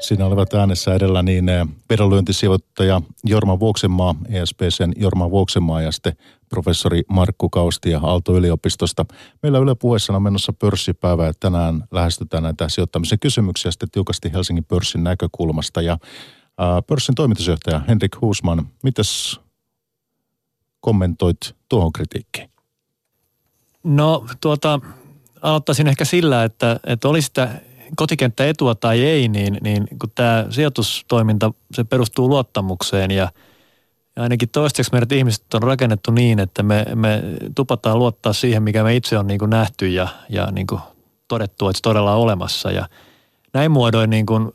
[0.00, 6.12] Siinä olivat äänessä edellä niin eh, vedonlyöntisijoittaja Jorma Vuoksenmaa, ESPCn Jorma Vuoksenmaa ja sitten
[6.48, 9.06] professori Markku Kaustia Aalto-yliopistosta.
[9.42, 14.64] Meillä Yle puheessa on menossa pörssipäivä ja tänään lähestytään näitä sijoittamisen kysymyksiä sitten tiukasti Helsingin
[14.64, 15.82] pörssin näkökulmasta.
[15.82, 15.98] Ja
[16.86, 19.40] pörssin toimitusjohtaja Henrik Huusman, mitäs
[20.80, 22.50] kommentoit tuohon kritiikkiin?
[23.84, 24.80] No tuota,
[25.42, 27.60] aloittaisin ehkä sillä, että, että olisi sitä
[27.96, 33.28] kotikenttä etua tai ei, niin, niin kun tämä sijoitustoiminta, se perustuu luottamukseen ja,
[34.16, 37.22] ja ainakin toistaiseksi meidät ihmiset on rakennettu niin, että me, me
[37.54, 40.80] tupataan luottaa siihen, mikä me itse on niin kuin nähty ja, ja niin kuin
[41.28, 42.88] todettu, että se todella on olemassa ja
[43.52, 44.48] näin muodoin niin kuin,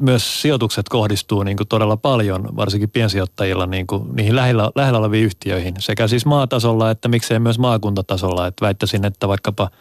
[0.00, 5.24] myös sijoitukset kohdistuu niin kuin todella paljon, varsinkin piensijoittajilla niin kuin niihin lähellä, lähellä oleviin
[5.24, 8.46] yhtiöihin, sekä siis maatasolla että miksei myös maakuntatasolla.
[8.46, 9.70] Että väittäisin, että vaikkapa–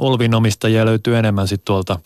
[0.00, 0.32] Olvin
[0.84, 1.98] löytyy enemmän sitten tuolta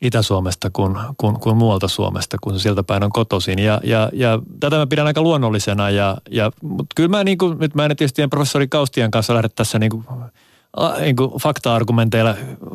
[0.00, 3.58] Itä-Suomesta kuin, kuin, kuin muualta Suomesta, kun se sieltä päin on kotoisin.
[3.58, 5.90] Ja, ja, ja tätä mä pidän aika luonnollisena.
[5.90, 9.48] Ja, ja, mutta kyllä mä, niin kuin, nyt mä en tietysti professori Kaustian kanssa lähde
[9.48, 10.04] tässä niin kuin,
[11.00, 12.34] niin kuin fakta-argumenteilla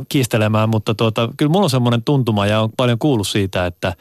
[0.10, 3.94] kiistelemään, mutta tuota, kyllä mulla on semmoinen tuntuma ja on paljon kuullut siitä, että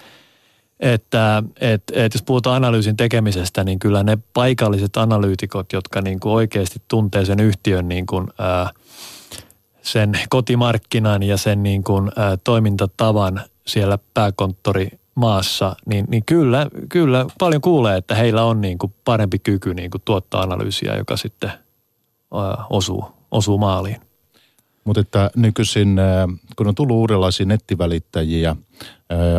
[0.81, 6.33] että et, et jos puhutaan analyysin tekemisestä, niin kyllä ne paikalliset analyytikot, jotka niin kuin
[6.33, 8.71] oikeasti tuntee sen yhtiön niin kuin, ää,
[9.93, 17.27] sen kotimarkkinan ja sen niin kuin, ä, toimintatavan siellä pääkonttori maassa, niin, niin kyllä, kyllä
[17.39, 21.51] paljon kuulee, että heillä on niin kuin parempi kyky niin kuin tuottaa analyysiä, joka sitten
[21.51, 24.08] ä, osuu, osuu maaliin.
[24.89, 26.01] Mutta että nykyisin,
[26.57, 28.57] kun on tullut uudenlaisia nettivälittäjiä,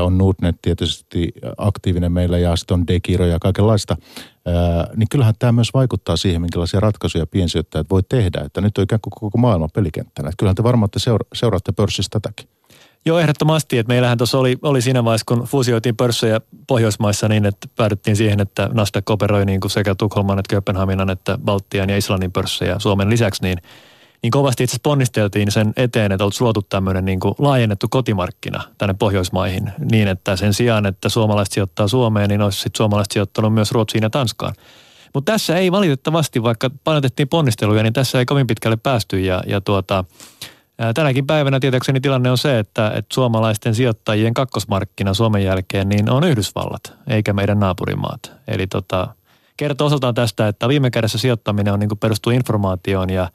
[0.01, 3.95] on Nordnet tietysti aktiivinen meillä ja sitten on Dekiro ja kaikenlaista,
[4.95, 8.41] niin kyllähän tämä myös vaikuttaa siihen, minkälaisia ratkaisuja piensijoittajat voi tehdä.
[8.45, 10.29] Että nyt on ikään kuin koko maailman pelikenttänä.
[10.29, 12.49] Että kyllähän te varmaan te seura- seuraatte pörssistä tätäkin.
[13.05, 13.77] Joo, ehdottomasti.
[13.77, 18.39] Että meillähän tuossa oli, oli siinä vaiheessa, kun fuusioitiin pörssejä Pohjoismaissa niin, että päädyttiin siihen,
[18.39, 23.09] että Nasdaq operoi niin kuin sekä Tukholman että Kööpenhaminan että Baltian ja Islannin pörssejä Suomen
[23.09, 23.57] lisäksi, niin,
[24.23, 28.95] niin kovasti itse ponnisteltiin sen eteen, että oltaisiin luotu tämmöinen niin kuin laajennettu kotimarkkina tänne
[28.99, 33.71] Pohjoismaihin niin, että sen sijaan, että suomalaiset sijoittaa Suomeen, niin olisi sitten suomalaiset sijoittanut myös
[33.71, 34.53] Ruotsiin ja Tanskaan.
[35.13, 39.61] Mutta tässä ei valitettavasti, vaikka painotettiin ponnisteluja, niin tässä ei kovin pitkälle päästy ja, ja
[39.61, 40.03] tuota,
[40.93, 46.23] Tänäkin päivänä tietääkseni tilanne on se, että, että suomalaisten sijoittajien kakkosmarkkina Suomen jälkeen niin on
[46.23, 48.31] Yhdysvallat, eikä meidän naapurimaat.
[48.47, 49.07] Eli tota,
[49.57, 53.29] kertoo osaltaan tästä, että viime kädessä sijoittaminen on niin perustuu informaatioon ja,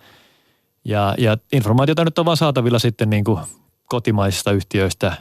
[0.85, 3.40] ja, ja informaatiota nyt on vaan saatavilla sitten niin kuin
[3.88, 5.16] kotimaisista yhtiöistä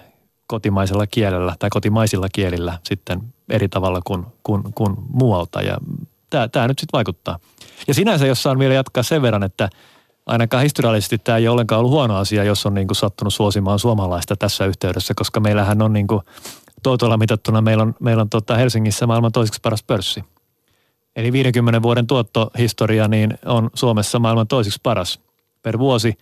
[0.47, 5.77] kotimaisella kielellä tai kotimaisilla kielillä sitten eri tavalla kuin, kuin, kuin muualta ja
[6.29, 7.39] tämä, tämä nyt sitten vaikuttaa.
[7.87, 9.69] Ja sinänsä, jos saan vielä jatkaa sen verran, että–
[10.25, 13.79] ainakaan historiallisesti tämä ei ole ollenkaan ollut huono asia, jos on niin kuin sattunut suosimaan
[13.79, 16.21] suomalaista tässä yhteydessä, koska meillähän on niin kuin
[16.83, 20.23] tuotolla mitattuna, meillä on, meillä on tota Helsingissä maailman toiseksi paras pörssi.
[21.15, 25.19] Eli 50 vuoden tuottohistoria niin on Suomessa maailman toiseksi paras
[25.63, 26.13] per vuosi.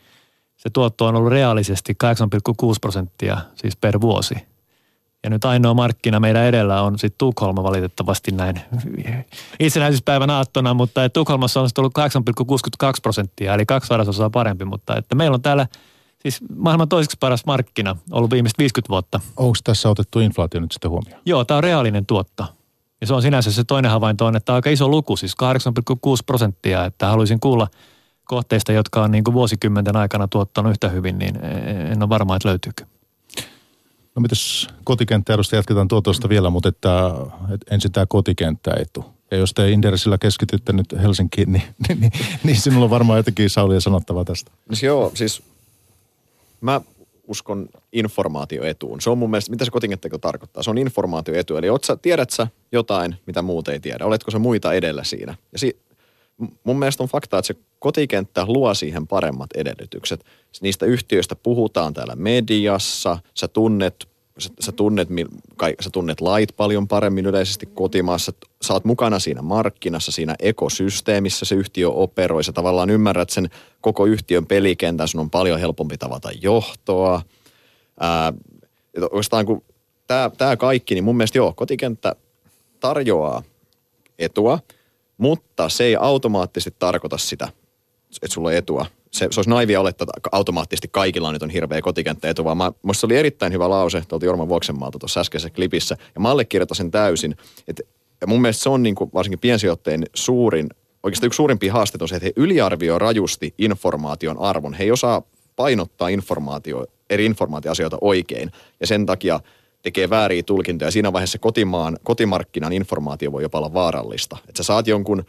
[0.57, 2.09] Se tuotto on ollut reaalisesti 8,6
[2.81, 4.35] prosenttia siis per vuosi–
[5.23, 8.61] ja nyt ainoa markkina meidän edellä on sitten Tukholma valitettavasti näin
[9.59, 11.93] itsenäisyyspäivän aattona, mutta Tukholmassa on ollut
[12.83, 15.67] 8,62 prosenttia, eli kaksi varasosaa parempi, mutta että meillä on täällä
[16.19, 19.19] siis maailman toiseksi paras markkina ollut viimeiset 50 vuotta.
[19.37, 21.21] Onko tässä otettu inflaatio nyt sitten huomioon?
[21.25, 22.45] Joo, tämä on reaalinen tuotto.
[23.01, 25.47] Ja se on sinänsä se toinen havainto on, että aika iso luku, siis 8,6
[26.25, 27.67] prosenttia, että haluaisin kuulla
[28.23, 31.35] kohteista, jotka on niin kuin vuosikymmenten aikana tuottanut yhtä hyvin, niin
[31.91, 32.85] en ole varma, että löytyykö.
[34.15, 37.11] No mitäs kotikenttäedusta jatketaan tuotosta vielä, mutta että,
[37.53, 39.05] että ensin tämä kotikenttäetu.
[39.31, 42.11] Ja jos te Inderesillä keskitytte nyt Helsinkiin, niin, niin, niin,
[42.43, 44.51] niin sinulla on varmaan jotenkin Sauli sanottavaa tästä.
[44.67, 45.43] Siis joo, siis
[46.61, 46.81] mä
[47.27, 49.01] uskon informaatioetuun.
[49.01, 50.63] Se on mun mielestä, mitä se kotikenttäkö tarkoittaa?
[50.63, 51.57] Se on informaatioetu.
[51.57, 54.05] Eli oot sä, tiedät sä jotain, mitä muut ei tiedä?
[54.05, 55.35] Oletko sä muita edellä siinä?
[55.51, 55.79] Ja si,
[56.63, 60.25] mun mielestä on fakta, että se kotikenttä luo siihen paremmat edellytykset.
[60.61, 65.07] Niistä yhtiöistä puhutaan täällä mediassa, sä tunnet, sä, sä, tunnet,
[65.79, 71.55] sä tunnet lait paljon paremmin yleisesti kotimaassa, sä oot mukana siinä markkinassa, siinä ekosysteemissä se
[71.55, 73.49] yhtiö operoi, sä tavallaan ymmärrät sen
[73.81, 77.21] koko yhtiön pelikentän, sun on paljon helpompi tavata johtoa.
[77.99, 78.33] Ää,
[79.01, 79.63] oikeastaan kun
[80.37, 82.15] tämä kaikki, niin mun mielestä joo, kotikenttä
[82.79, 83.43] tarjoaa
[84.19, 84.59] etua–
[85.21, 87.47] mutta se ei automaattisesti tarkoita sitä,
[88.23, 88.85] että sulla on etua.
[89.11, 92.99] Se, se olisi naivia olettaa, että automaattisesti kaikilla nyt on hirveä kotikenttäetu, vaan mä, musta
[93.01, 96.91] se oli erittäin hyvä lause tuolta Jorma Vuoksenmaalta tuossa äskeisessä klipissä, ja mä allekirjoitan sen
[96.91, 97.35] täysin.
[97.67, 97.81] Et,
[98.21, 100.69] ja mun mielestä se on niin kuin, varsinkin piensijoittajien suurin,
[101.03, 104.73] oikeastaan yksi suurimpia haasteita on se, että he yliarvioi rajusti informaation arvon.
[104.73, 105.21] He ei osaa
[105.55, 109.39] painottaa informaatio, eri informaatioasioita oikein, ja sen takia–
[109.81, 110.91] tekee vääriä tulkintoja.
[110.91, 114.37] Siinä vaiheessa kotimaan, kotimarkkinan informaatio voi jopa olla vaarallista.
[114.49, 115.25] Että sä saat jonkun,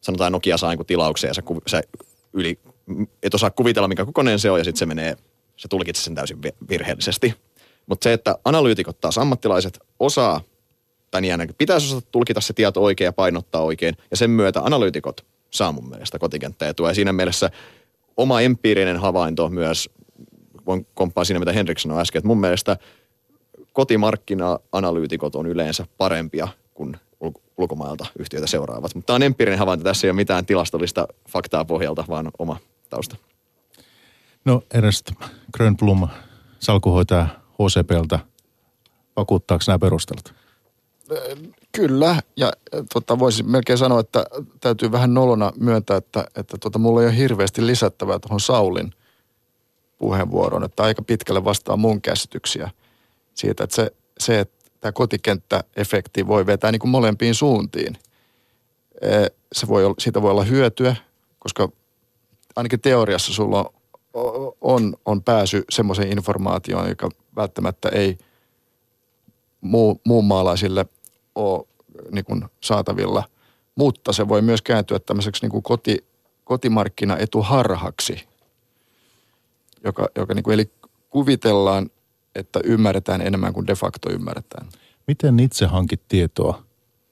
[0.00, 1.82] sanotaan Nokia saa jonkun tilauksen ja sä, sä
[2.32, 2.58] yli,
[3.22, 5.16] et osaa kuvitella mikä kokoinen se on ja sitten se menee,
[5.56, 6.38] se tulkitsee sen täysin
[6.68, 7.34] virheellisesti.
[7.86, 10.40] Mutta se, että analyytikot taas ammattilaiset osaa,
[11.10, 14.60] tai niin ainakin pitäisi osata tulkita se tieto oikein ja painottaa oikein, ja sen myötä
[14.60, 16.88] analyytikot saa mun mielestä kotikenttäetua.
[16.88, 17.50] Ja siinä mielessä
[18.16, 19.90] oma empiirinen havainto myös,
[20.66, 22.76] voin komppaa siinä, mitä Henrik sanoi äsken, että mun mielestä–
[23.74, 26.96] kotimarkkina-analyytikot on yleensä parempia kuin
[27.56, 28.94] ulkomailta yhtiöitä seuraavat.
[28.94, 29.84] Mutta tämä on empiirinen havainto.
[29.84, 32.56] Tässä ei ole mitään tilastollista faktaa pohjalta, vaan oma
[32.90, 33.16] tausta.
[34.44, 35.12] No Ernst
[35.52, 36.08] Grönblom,
[36.58, 38.18] salkuhoitaja HCPltä.
[39.16, 40.34] Vakuuttaako nämä perustelut?
[41.72, 42.52] Kyllä, ja
[42.92, 44.26] tota, voisin melkein sanoa, että
[44.60, 48.92] täytyy vähän nolona myöntää, että, että tota, mulla ei ole hirveästi lisättävää tuohon Saulin
[49.98, 52.70] puheenvuoroon, että aika pitkälle vastaa mun käsityksiä–
[53.34, 57.98] siitä, että se, se että tämä kotikenttäefekti voi vetää niin kuin molempiin suuntiin.
[59.52, 60.96] Se voi siitä voi olla hyötyä,
[61.38, 61.68] koska
[62.56, 63.72] ainakin teoriassa sulla
[64.14, 68.18] on, on, on pääsy semmoiseen informaatioon, joka välttämättä ei
[69.60, 70.86] muu, muun maalaisille
[71.34, 71.66] ole
[72.10, 73.24] niin kuin saatavilla.
[73.74, 76.04] Mutta se voi myös kääntyä tämmöiseksi niin kuin koti,
[76.44, 78.28] kotimarkkinaetuharhaksi,
[79.84, 80.70] joka, joka niin kuin, eli
[81.10, 81.90] kuvitellaan
[82.34, 84.66] että ymmärretään enemmän kuin de facto ymmärretään.
[85.06, 86.62] Miten itse hankit tietoa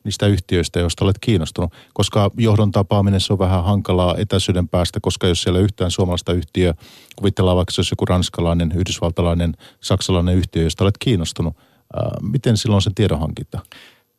[0.05, 1.73] niistä yhtiöistä, joista olet kiinnostunut?
[1.95, 6.75] Koska johdon tapaaminen se on vähän hankalaa etäisyyden päästä, koska jos siellä yhtään suomalaista yhtiö,
[7.17, 11.57] kuvitellaan vaikka se olisi joku ranskalainen, yhdysvaltalainen, saksalainen yhtiö, josta olet kiinnostunut.
[11.97, 13.61] Ää, miten silloin se tiedonhankinta?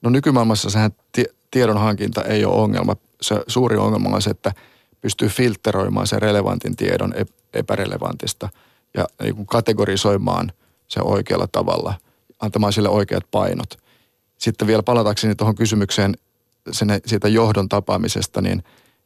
[0.02, 2.96] No nykymaailmassa sehän t- tiedonhankinta ei ole ongelma.
[3.22, 4.52] Se suuri ongelma on se, että
[5.02, 7.14] pystyy filtteroimaan sen relevantin tiedon
[7.54, 8.50] epärelevantista
[8.98, 10.52] ja niin kategorisoimaan–
[10.94, 11.94] se oikealla tavalla,
[12.40, 13.78] antamaan sille oikeat painot.
[14.38, 16.14] Sitten vielä palatakseni tuohon kysymykseen
[16.72, 18.64] sen, siitä johdon tapaamisesta, niin,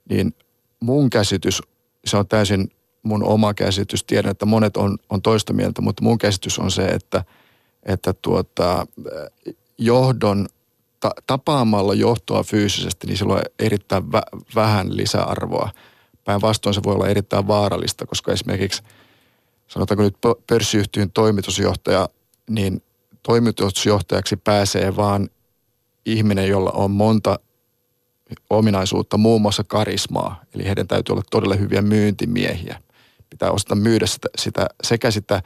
[0.09, 0.35] niin
[0.79, 1.61] mun käsitys,
[2.05, 2.71] se on täysin
[3.03, 4.03] mun oma käsitys.
[4.03, 7.23] Tiedän, että monet on, on toista mieltä, mutta mun käsitys on se, että,
[7.83, 8.87] että tuota,
[9.77, 10.47] johdon
[10.99, 14.21] ta, tapaamalla johtoa fyysisesti, niin sillä on erittäin vä,
[14.55, 15.69] vähän lisäarvoa.
[16.23, 18.83] Päinvastoin se voi olla erittäin vaarallista, koska esimerkiksi
[19.67, 22.09] sanotaanko nyt pörssiyhtiön toimitusjohtaja,
[22.49, 22.83] niin
[23.23, 25.29] toimitusjohtajaksi pääsee vaan
[26.05, 27.39] ihminen, jolla on monta
[28.49, 30.41] ominaisuutta, muun muassa karismaa.
[30.53, 32.81] Eli heidän täytyy olla todella hyviä myyntimiehiä.
[33.29, 35.41] Pitää osata myydä sitä, sitä, sekä sitä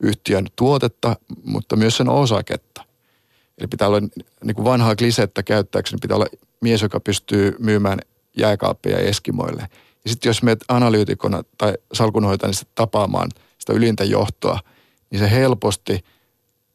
[0.00, 2.84] yhtiön tuotetta, mutta myös sen osaketta.
[3.58, 4.00] Eli pitää olla
[4.44, 6.26] niin kuin vanhaa klisettä käyttääkseni, pitää olla
[6.60, 7.98] mies, joka pystyy myymään
[8.36, 9.68] jääkaappeja eskimoille.
[10.04, 13.30] Ja sitten jos menet analyytikona tai salkunhoitajana tapaamaan
[13.66, 14.60] sitä ylintä johtoa,
[15.10, 16.04] niin se helposti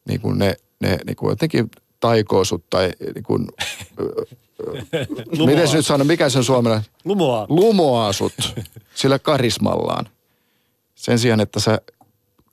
[0.08, 3.46] niin kuin ne, ne niin kuin jotenkin taikoosut tai niin kuin,
[5.46, 6.86] miten se nyt sanoo, mikä se on suomalainen?
[7.04, 7.46] Lumoaa.
[7.48, 8.32] Lumoaasut
[8.94, 10.08] sillä karismallaan.
[10.94, 11.78] Sen sijaan, että sä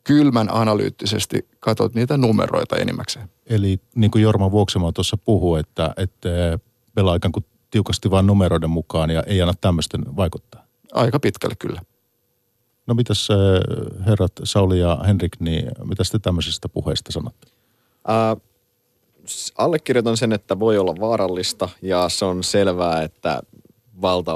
[0.04, 3.30] kylmän analyyttisesti katsot niitä numeroita enimmäkseen.
[3.46, 6.30] Eli niin kuin Jorma Vuoksema tuossa puhuu, että, että
[6.96, 10.66] pelaa ikään kuin tiukasti vain numeroiden mukaan ja ei anna tämmöisten vaikuttaa.
[10.94, 11.82] Aika pitkälle kyllä.
[12.90, 13.28] No mitäs
[14.06, 17.48] herrat Sauli ja Henrik, niin mitä te tämmöisistä puheista sanotte?
[18.10, 18.42] Äh,
[19.58, 23.42] allekirjoitan sen, että voi olla vaarallista ja se on selvää, että
[24.02, 24.32] valta,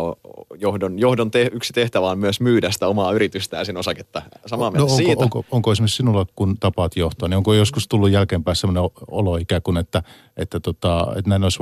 [0.60, 4.22] johdon, johdon te, yksi tehtävä on myös myydä sitä omaa yritystä ja sen osaketta.
[4.46, 5.24] Samaa no, onko, siitä.
[5.24, 9.62] Onko, onko, esimerkiksi sinulla, kun tapaat johtoa, niin onko joskus tullut jälkeenpäin sellainen olo ikään
[9.62, 10.04] kuin, että,
[10.38, 11.60] että, tota, että näin olisi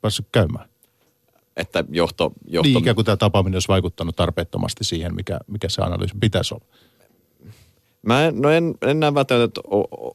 [0.00, 0.69] päässyt käymään?
[1.56, 2.32] Että johto...
[2.46, 2.68] johto...
[2.68, 6.64] Niin, ikään kuin tämä tapaaminen olisi vaikuttanut tarpeettomasti siihen, mikä, mikä se analyysi pitäisi olla.
[8.02, 9.60] Mä en, no en, en näe välttämättä, että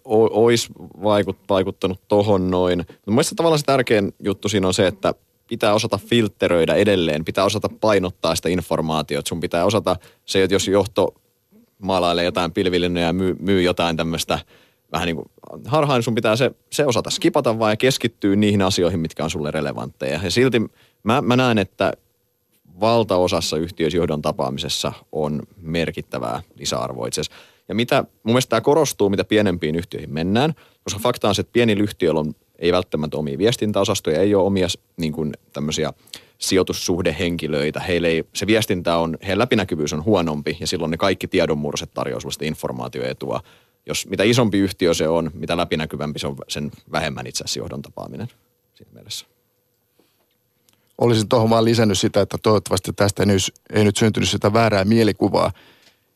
[0.05, 0.69] olisi
[1.03, 2.79] vaikut, vaikuttanut tohon noin.
[2.79, 5.13] Mutta mielestäni tavallaan se tärkein juttu siinä on se, että
[5.47, 9.29] pitää osata filtteröidä edelleen, pitää osata painottaa sitä informaatiota.
[9.29, 9.95] Sun pitää osata
[10.25, 11.13] se, että jos johto
[11.79, 14.39] maalailee jotain pilvilinnoja ja myy, myy jotain tämmöistä
[14.91, 15.27] vähän niin kuin
[15.65, 19.29] harhaan, niin sun pitää se, se osata skipata vaan ja keskittyä niihin asioihin, mitkä on
[19.29, 20.19] sulle relevantteja.
[20.23, 20.61] Ja silti
[21.05, 21.93] mä, mä näen, että
[22.79, 27.21] valtaosassa yhtiösjohdon tapaamisessa on merkittävää lisäarvoa itse.
[27.67, 31.53] Ja mitä, mun mielestä tämä korostuu, mitä pienempiin yhtiöihin mennään, koska fakta on se, että
[31.53, 35.93] pienillä yhtiöillä on ei välttämättä omia viestintäosastoja, ei ole omia niin kuin tämmöisiä
[36.37, 37.79] sijoitussuhdehenkilöitä.
[37.79, 42.21] Heille ei, se viestintä on, heidän läpinäkyvyys on huonompi ja silloin ne kaikki tiedonmurroset tarjoavat
[42.21, 43.41] sellaista informaatioetua.
[43.85, 47.81] Jos mitä isompi yhtiö se on, mitä läpinäkyvämpi se on, sen vähemmän itse asiassa johdon
[47.81, 48.27] tapaaminen
[48.73, 49.34] siinä mielessä.
[50.97, 53.41] Olisin tuohon vaan lisännyt sitä, että toivottavasti tästä ei nyt,
[53.73, 55.51] ei nyt syntynyt sitä väärää mielikuvaa,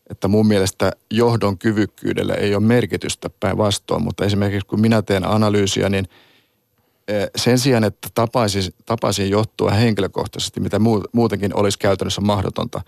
[0.10, 5.90] että mun mielestä johdon kyvykkyydelle ei ole merkitystä päinvastoin, mutta esimerkiksi kun minä teen analyysiä,
[5.90, 6.08] niin
[7.08, 10.80] eh, sen sijaan, että tapaisin, tapaisin johtua henkilökohtaisesti, mitä
[11.14, 12.82] muutenkin olisi käytännössä mahdotonta,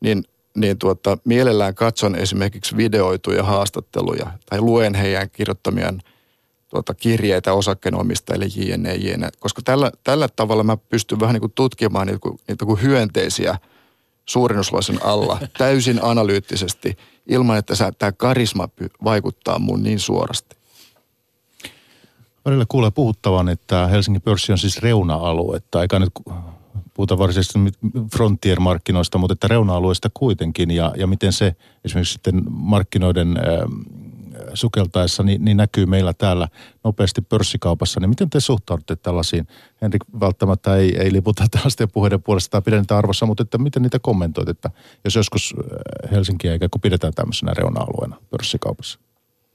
[0.00, 0.24] niin,
[0.56, 6.02] niin tuota, mielellään katson esimerkiksi videoituja haastatteluja tai luen heidän kirjoittamiaan
[6.68, 9.28] tuota, kirjeitä osakkeenomistajille jne, jne.
[9.40, 13.58] Koska tällä, tällä tavalla mä pystyn vähän niin kuin tutkimaan niitä, niitä kuin hyönteisiä–
[14.26, 18.68] suurennuslaisen alla täysin analyyttisesti ilman, että tämä karisma
[19.04, 20.56] vaikuttaa mun niin suorasti.
[22.44, 26.12] Välillä kuulee puhuttavan, että Helsingin pörssi on siis reuna-alue, eikä nyt
[26.94, 27.58] puhuta varsinaisesti
[28.16, 33.36] frontier-markkinoista, mutta että reuna-alueista kuitenkin ja, ja miten se esimerkiksi sitten markkinoiden
[34.54, 36.48] sukeltaessa niin, niin näkyy meillä täällä
[36.84, 38.00] nopeasti pörssikaupassa.
[38.00, 39.46] Niin miten te suhtaudutte tällaisiin?
[39.82, 43.98] Henrik välttämättä ei, ei liputa tällaisten puheiden puolesta tai pidetä arvossa, mutta että miten niitä
[43.98, 44.70] kommentoit, että
[45.04, 48.98] jos joskus äh, Helsinkiä eikä kun pidetään tämmöisenä reuna-alueena pörssikaupassa?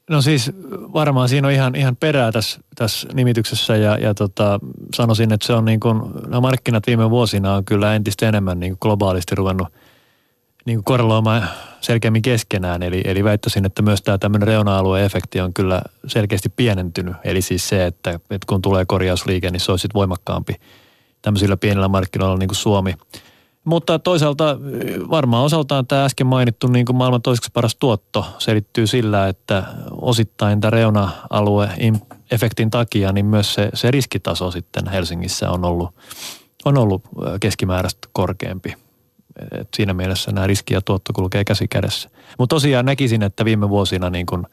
[0.10, 0.52] No siis
[0.94, 4.60] varmaan siinä on ihan, ihan perää tässä, tässä nimityksessä ja, ja tota,
[4.96, 8.72] sanoisin, että se on niin kuin, nämä markkinat viime vuosina on kyllä entistä enemmän niin
[8.72, 9.68] kuin globaalisti ruvennut–
[10.66, 11.50] niin kuin korreloimaan
[11.82, 12.84] selkeämmin keskenään.
[12.84, 17.16] Eli, eli väittäisin, että myös tämä tämmöinen reuna-alueefekti on kyllä selkeästi pienentynyt.
[17.24, 20.56] Eli siis se, että, että kun tulee korjausliike, niin se olisi voimakkaampi
[21.22, 22.94] tämmöisillä pienillä markkinoilla niin kuin Suomi.
[23.64, 24.58] Mutta toisaalta
[25.10, 30.62] varmaan osaltaan tämä äsken mainittu niin kuin maailman toiseksi paras tuotto selittyy sillä, että osittain
[30.62, 35.96] tämä reuna-alue-efektin takia niin myös se, se riskitaso sitten Helsingissä on ollut,
[36.66, 37.02] on ollut
[37.40, 38.74] keskimääräistä korkeampi.
[39.52, 42.10] Et siinä mielessä nämä riski ja tuotto kulkee käsi kädessä.
[42.38, 44.48] Mutta tosiaan näkisin, että viime vuosina niin kun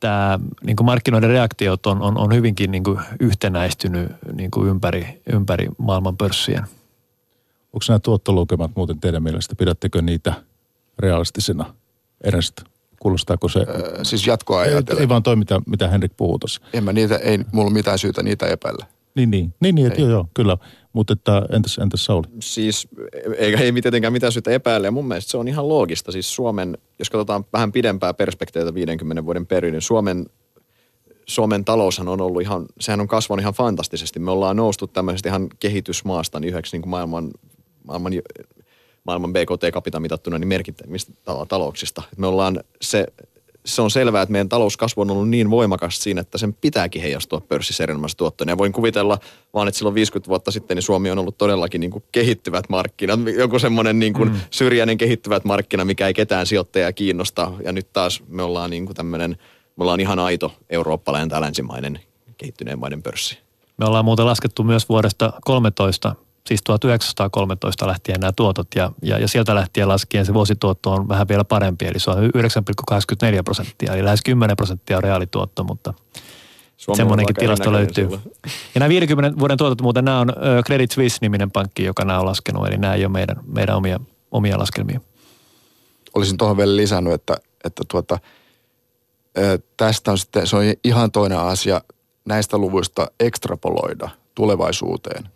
[0.00, 5.22] tämä niin kun markkinoiden reaktiot on, on, on hyvinkin niin kun yhtenäistynyt niin kun ympäri,
[5.32, 6.62] ympäri maailman pörssien.
[7.72, 10.34] Onko nämä tuottolukemat muuten teidän mielestä, pidättekö niitä
[10.98, 11.74] realistisena
[12.24, 12.62] erästä
[13.04, 13.58] Kuulostaako se?
[13.58, 15.00] Öö, siis jatkoa ei, ajatellen.
[15.00, 16.60] ei vaan toi, mitä, mitä Henrik puhuu tuossa.
[16.72, 18.86] En mä niitä, ei mulla mitään syytä niitä epäillä.
[19.14, 20.58] Niin, niin, niin, niin että joo, joo, kyllä.
[20.94, 22.26] Mutta että entäs, entäs Sauli?
[22.40, 22.88] Siis
[23.36, 24.90] eikä ei tietenkään mitään syytä epäillä.
[24.90, 26.12] Mun mielestä se on ihan loogista.
[26.12, 30.26] Siis Suomen, jos katsotaan vähän pidempää perspektiivitä 50 vuoden periodin, niin Suomen,
[31.26, 34.18] Suomen taloushan on ollut ihan, sehän on kasvanut ihan fantastisesti.
[34.18, 37.30] Me ollaan noustu tämmöisestä ihan kehitysmaasta niin yhdeksi niin kuin maailman,
[37.84, 38.12] maailman,
[39.04, 41.12] maailman BKT-kapita mitattuna niin merkittävistä
[41.48, 42.02] talouksista.
[42.16, 43.06] Me ollaan se
[43.64, 47.40] se on selvää, että meidän talouskasvu on ollut niin voimakas siinä, että sen pitääkin heijastua
[47.40, 48.48] pörssissä erinomaisesti tuottoon.
[48.48, 49.18] Ja voin kuvitella
[49.54, 53.20] vaan, että silloin 50 vuotta sitten niin Suomi on ollut todellakin niin kuin kehittyvät markkinat.
[53.38, 54.40] Joku semmoinen niin kuin mm.
[54.50, 57.52] syrjäinen kehittyvät markkina, mikä ei ketään sijoittajaa kiinnosta.
[57.64, 59.30] Ja nyt taas me ollaan niin kuin tämmöinen,
[59.76, 62.00] me ollaan ihan aito eurooppalainen tai länsimainen
[62.36, 63.38] kehittyneen maiden pörssi.
[63.76, 66.14] Me ollaan muuten laskettu myös vuodesta 13
[66.48, 71.28] siis 1913 lähtien nämä tuotot ja, ja, ja sieltä lähtien laskien se vuosituotto on vähän
[71.28, 72.30] vielä parempi, eli se on 9,84
[73.44, 75.94] prosenttia, eli lähes 10 prosenttia on reaalituotto, mutta
[76.76, 78.04] Suomi semmoinenkin tilasto löytyy.
[78.04, 78.20] Sulla.
[78.74, 80.32] Ja nämä 50 vuoden tuotot muuten, nämä on
[80.66, 84.58] Credit Suisse-niminen pankki, joka nämä on laskenut, eli nämä ei ole meidän, meidän omia, omia
[84.58, 85.00] laskelmia.
[86.14, 88.18] Olisin tuohon vielä lisännyt, että, että tuota,
[89.76, 91.80] tästä on sitten, se on ihan toinen asia
[92.24, 95.28] näistä luvuista ekstrapoloida tulevaisuuteen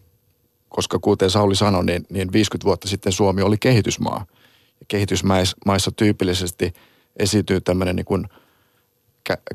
[0.69, 4.27] koska kuten Sauli sanoi, niin, niin 50 vuotta sitten Suomi oli kehitysmaa.
[4.81, 6.73] Ja kehitysmaissa tyypillisesti
[7.16, 8.29] esiintyy tämmöinen niin kuin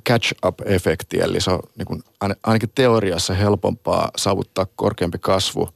[0.10, 2.04] catch-up-efekti, eli se on niin kuin
[2.44, 5.70] ainakin teoriassa helpompaa saavuttaa korkeampi kasvu,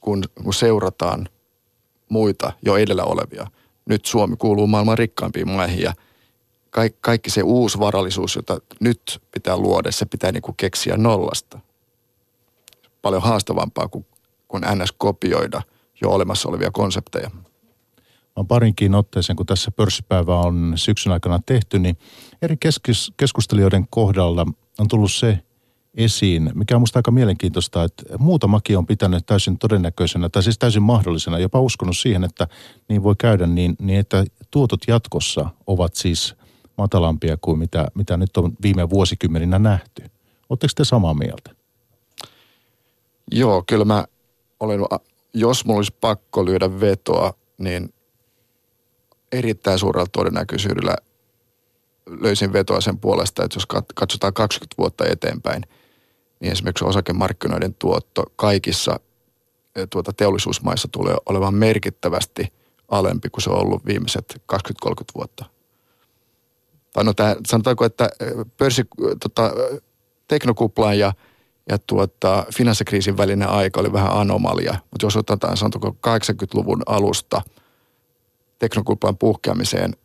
[0.00, 1.28] kun, kun seurataan
[2.08, 3.46] muita jo edellä olevia.
[3.86, 5.94] Nyt Suomi kuuluu maailman rikkaampiin maihin ja
[6.70, 11.58] kaikki, kaikki se uusi varallisuus, jota nyt pitää luoda, se pitää niin kuin keksiä nollasta.
[13.02, 14.06] Paljon haastavampaa kuin
[14.48, 15.62] kuin NS-kopioida
[16.02, 17.30] jo olemassa olevia konsepteja.
[18.36, 21.98] Mä parinkin otteeseen, kun tässä pörssipäivä on syksyn aikana tehty, niin
[22.42, 24.46] eri keskis- keskustelijoiden kohdalla
[24.78, 25.38] on tullut se
[25.94, 30.82] esiin, mikä on musta aika mielenkiintoista, että muutamakin on pitänyt täysin todennäköisenä, tai siis täysin
[30.82, 32.48] mahdollisena, jopa uskonut siihen, että
[32.88, 36.34] niin voi käydä, niin, niin että tuotot jatkossa ovat siis
[36.78, 40.02] matalampia kuin mitä, mitä nyt on viime vuosikymmeninä nähty.
[40.48, 41.50] Oletteko te samaa mieltä?
[43.32, 44.04] Joo, kyllä mä
[44.60, 44.80] olen,
[45.34, 47.94] jos mulla olisi pakko lyödä vetoa, niin
[49.32, 50.96] erittäin suurella todennäköisyydellä
[52.06, 55.62] löysin vetoa sen puolesta, että jos katsotaan 20 vuotta eteenpäin,
[56.40, 59.00] niin esimerkiksi osakemarkkinoiden tuotto kaikissa
[59.76, 62.52] e, tuota teollisuusmaissa tulee olemaan merkittävästi
[62.88, 65.44] alempi kuin se on ollut viimeiset 20-30 vuotta.
[66.92, 68.24] Tai no tämä, sanotaanko, että e,
[68.58, 68.82] pörssi,
[69.20, 69.52] tota,
[70.28, 71.12] teknokuplaan ja–
[71.70, 74.72] ja tuota, finanssikriisin välinen aika oli vähän anomalia.
[74.90, 77.42] Mutta jos otetaan sanotaanko 80-luvun alusta
[78.58, 79.96] teknokuplan puhkeamiseen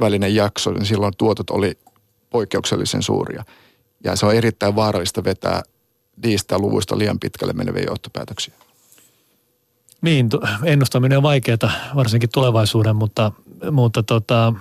[0.00, 1.78] välinen jakso, niin silloin tuotot oli
[2.30, 3.44] poikkeuksellisen suuria.
[4.04, 5.62] Ja se on erittäin vaarallista vetää
[6.24, 8.54] niistä luvuista liian pitkälle meneviä johtopäätöksiä.
[10.02, 10.28] Niin,
[10.64, 13.32] ennustaminen on vaikeaa, varsinkin tulevaisuuden, mutta,
[13.70, 14.54] mutta tota,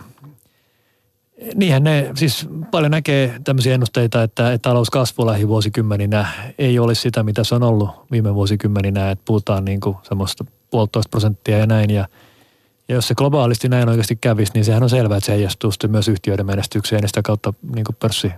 [1.56, 6.28] Niinhän ne, siis paljon näkee tämmöisiä ennusteita, että, että talouskasvu lähivuosikymmeninä
[6.58, 11.10] ei ole sitä, mitä se on ollut viime vuosikymmeninä, että puhutaan niin kuin semmoista puolitoista
[11.10, 11.90] prosenttia ja näin.
[11.90, 12.08] Ja,
[12.88, 15.92] ja jos se globaalisti näin oikeasti kävisi, niin sehän on selvää, että se heijastuu sitten
[15.92, 18.32] myös yhtiöiden menestykseen ja sitä kautta niin kuin pörssi,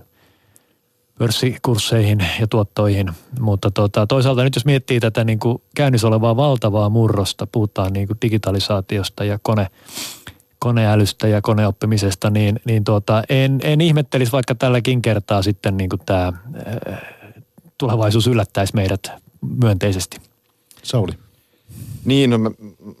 [1.18, 3.10] pörssikursseihin ja tuottoihin.
[3.40, 8.06] Mutta tota, toisaalta nyt jos miettii tätä niin kuin käynnissä olevaa valtavaa murrosta, puhutaan niin
[8.06, 9.66] kuin digitalisaatiosta ja kone,
[10.64, 16.00] koneälystä ja koneoppimisesta, niin, niin tuota, en, en ihmettelisi vaikka tälläkin kertaa sitten niin kuin
[16.06, 17.02] tämä äh,
[17.78, 19.12] tulevaisuus yllättäisi meidät
[19.60, 20.16] myönteisesti.
[20.82, 21.12] Sauli.
[22.04, 22.50] Niin, no mä,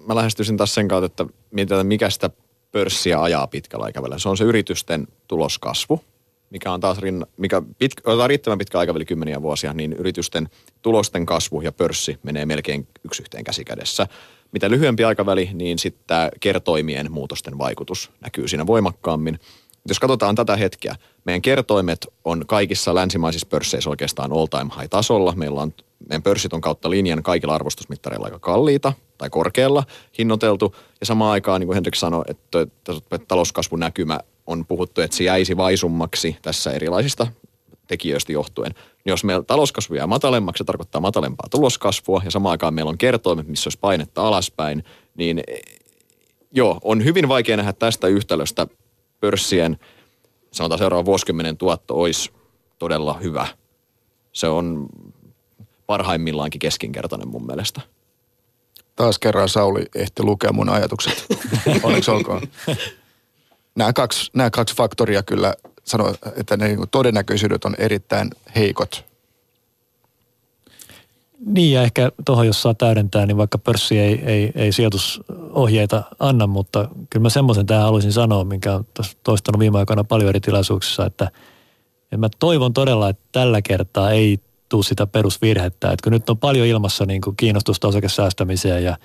[0.06, 2.30] mä lähestyisin taas sen kautta, että mietitään, mikä sitä
[2.72, 4.18] pörssiä ajaa pitkällä aikavälillä.
[4.18, 6.04] Se on se yritysten tuloskasvu,
[6.50, 10.48] mikä on taas rinna, mikä pitkä, otetaan riittävän pitkä aikaväli kymmeniä vuosia, niin yritysten
[10.82, 14.06] tulosten kasvu ja pörssi menee melkein yksi yhteen käsikädessä
[14.54, 19.38] mitä lyhyempi aikaväli, niin sitten kertoimien muutosten vaikutus näkyy siinä voimakkaammin.
[19.88, 25.32] Jos katsotaan tätä hetkeä, meidän kertoimet on kaikissa länsimaisissa pörsseissä oikeastaan all time high tasolla.
[25.36, 25.74] Meillä on,
[26.08, 29.84] meidän pörssit on kautta linjan kaikilla arvostusmittareilla aika kalliita tai korkealla
[30.18, 30.76] hinnoiteltu.
[31.00, 35.24] Ja samaan aikaan, niin kuin Henrik sanoi, että, että talouskasvun näkymä on puhuttu, että se
[35.24, 37.26] jäisi vaisummaksi tässä erilaisista
[37.86, 38.72] tekijöistä johtuen.
[38.72, 42.98] Niin jos meillä talouskasvu jää matalemmaksi, se tarkoittaa matalempaa tuloskasvua ja samaan aikaan meillä on
[42.98, 45.42] kertoimet, missä olisi painetta alaspäin, niin
[46.52, 48.66] joo, on hyvin vaikea nähdä tästä yhtälöstä
[49.20, 49.78] pörssien,
[50.50, 52.30] sanotaan seuraavan vuosikymmenen tuotto olisi
[52.78, 53.46] todella hyvä.
[54.32, 54.86] Se on
[55.86, 57.80] parhaimmillaankin keskinkertainen mun mielestä.
[58.96, 61.26] Taas kerran Sauli ehti lukea mun ajatukset.
[61.82, 62.42] Onneksi olkoon.
[63.74, 65.54] nämä kaksi, nämä kaksi faktoria kyllä
[65.84, 69.04] sanoo, että ne niinku todennäköisyydet on erittäin heikot.
[71.46, 76.46] Niin ja ehkä tuohon, jos saa täydentää, niin vaikka pörssi ei, ei, ei sijoitusohjeita anna,
[76.46, 78.86] mutta kyllä mä semmoisen tähän haluaisin sanoa, minkä on
[79.22, 81.30] toistanut viime aikoina paljon eri tilaisuuksissa, että,
[82.02, 86.38] että mä toivon todella, että tällä kertaa ei tule sitä perusvirhettä, että kun nyt on
[86.38, 88.96] paljon ilmassa niin kuin kiinnostusta osakesäästämiseen ja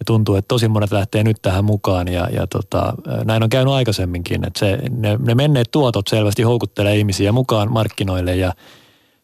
[0.00, 2.92] ja tuntuu, että tosi monet lähtee nyt tähän mukaan ja, ja tota,
[3.24, 8.36] näin on käynyt aikaisemminkin, että se, ne, ne menneet tuotot selvästi houkuttelee ihmisiä mukaan markkinoille
[8.36, 8.52] ja,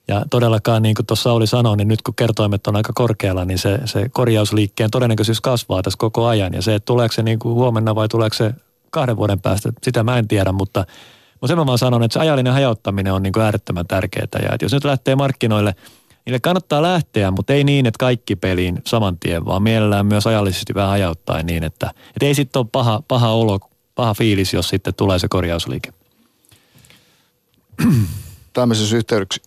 [0.08, 3.58] ja todellakaan niin kuin tuossa oli sanoi, niin nyt kun kertoimet on aika korkealla, niin
[3.58, 7.54] se, se korjausliikkeen todennäköisyys kasvaa tässä koko ajan ja se, että tuleeko se niin kuin
[7.54, 8.54] huomenna vai tuleeko se
[8.90, 10.86] kahden vuoden päästä, sitä mä en tiedä, mutta,
[11.32, 14.48] mutta sen mä vaan sanon, että se ajallinen hajauttaminen on niin kuin äärettömän tärkeää ja
[14.52, 15.74] että jos nyt lähtee markkinoille–
[16.26, 20.74] Niille kannattaa lähteä, mutta ei niin, että kaikki peliin saman tien, vaan mielellään myös ajallisesti
[20.74, 23.58] vähän ajauttaa niin, että, että ei sitten ole paha, paha olo,
[23.94, 25.92] paha fiilis, jos sitten tulee se korjausliike.
[28.52, 28.96] Tämmöisissä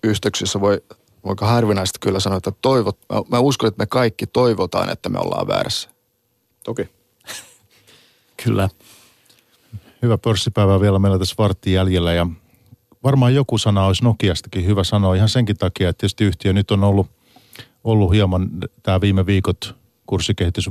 [0.03, 0.81] yhteyksissä voi,
[1.25, 5.19] voiko harvinaisesti kyllä sanoa, että toivot, mä, mä uskon, että me kaikki toivotaan, että me
[5.19, 5.89] ollaan väärässä.
[6.63, 6.89] Toki.
[8.43, 8.69] kyllä.
[10.01, 12.27] Hyvä pörssipäivä vielä meillä tässä vartti jäljellä ja
[13.03, 16.83] varmaan joku sana olisi Nokiastakin hyvä sanoa ihan senkin takia, että tietysti yhtiö nyt on
[16.83, 17.07] ollut,
[17.83, 18.49] ollut hieman
[18.83, 19.75] tämä viime viikot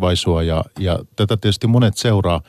[0.00, 2.40] vaisua ja, ja tätä tietysti monet seuraa,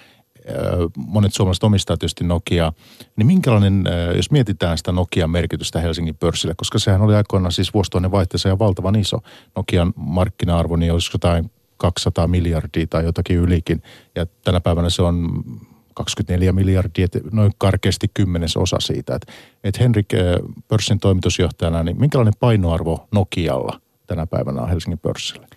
[0.96, 2.74] monet suomalaiset omistaa tietysti Nokiaa,
[3.16, 3.84] niin minkälainen,
[4.16, 8.60] jos mietitään sitä Nokian merkitystä Helsingin pörssille, koska sehän oli aikoinaan siis vuosituhannen vaihteessa ja
[8.60, 9.20] valtavan iso.
[9.56, 13.82] Nokian markkina-arvo, niin olisiko jotain 200 miljardia tai jotakin ylikin,
[14.16, 15.44] ja tänä päivänä se on
[15.98, 19.16] 24 miljardia, noin karkeasti kymmenesosa siitä.
[19.16, 19.34] Että
[19.64, 20.22] et Henrik eh,
[20.68, 25.48] pörssin toimitusjohtajana, niin minkälainen painoarvo Nokialla tänä päivänä on Helsingin pörssillä?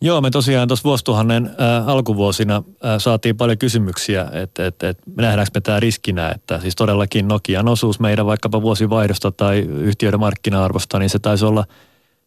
[0.00, 5.50] Joo, me tosiaan tuossa vuosituhannen äh, alkuvuosina äh, saatiin paljon kysymyksiä, että et, et, nähdäänkö
[5.54, 11.10] me tämä riskinä, että siis todellakin Nokian osuus meidän vaikkapa vuosivaihdosta tai yhtiöiden markkina-arvosta, niin
[11.10, 11.64] se taisi olla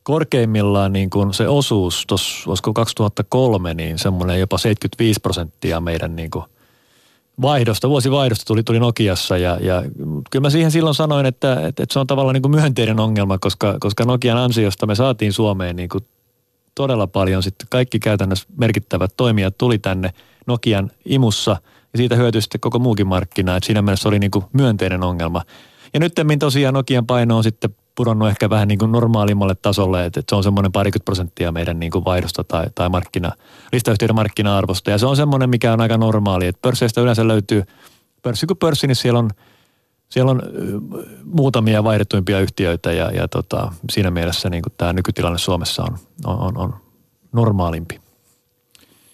[0.03, 6.29] korkeimmillaan niin kuin se osuus tuossa, olisiko 2003, niin semmoinen jopa 75 prosenttia meidän niin
[6.29, 6.45] kuin–
[7.41, 9.83] vaihdosta, vuosivaihdosta tuli, tuli Nokiassa ja, ja
[10.31, 13.37] kyllä mä siihen silloin sanoin, että, että, että se on tavallaan niin kuin myönteinen ongelma,
[13.37, 16.03] koska, koska Nokian ansiosta me saatiin Suomeen niin kuin
[16.75, 20.13] todella paljon sitten kaikki käytännössä merkittävät toimijat tuli tänne
[20.47, 21.51] Nokian imussa
[21.93, 25.41] ja siitä hyötyi sitten koko muukin markkina, että siinä mielessä oli niin kuin myönteinen ongelma.
[25.93, 30.19] Ja nyt tosiaan Nokian paino on sitten pudonnut ehkä vähän niin kuin normaalimmalle tasolle, että,
[30.19, 33.31] että se on semmoinen parikymmentä prosenttia meidän niin kuin vaihdosta tai, tai markkina,
[33.73, 34.91] listayhtiöiden markkina-arvosta.
[34.91, 37.63] Ja se on semmoinen, mikä on aika normaali, että pörsseistä yleensä löytyy,
[38.21, 39.29] pörssi kuin pörssi, niin siellä on,
[40.09, 40.41] siellä on
[41.23, 46.39] muutamia vaihdettuimpia yhtiöitä ja, ja tota, siinä mielessä niin kuin tämä nykytilanne Suomessa on, on,
[46.39, 46.73] on, on
[47.31, 47.99] normaalimpi.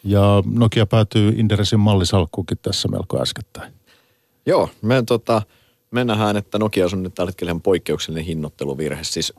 [0.04, 3.74] Ja Nokia päätyy Inderesin mallisalkkuukin tässä melko äskettäin.
[4.46, 5.42] Joo, me tota,
[5.96, 9.04] me nähdään, että Nokia on nyt tällä hetkellä ihan poikkeuksellinen hinnoitteluvirhe.
[9.04, 9.34] Siis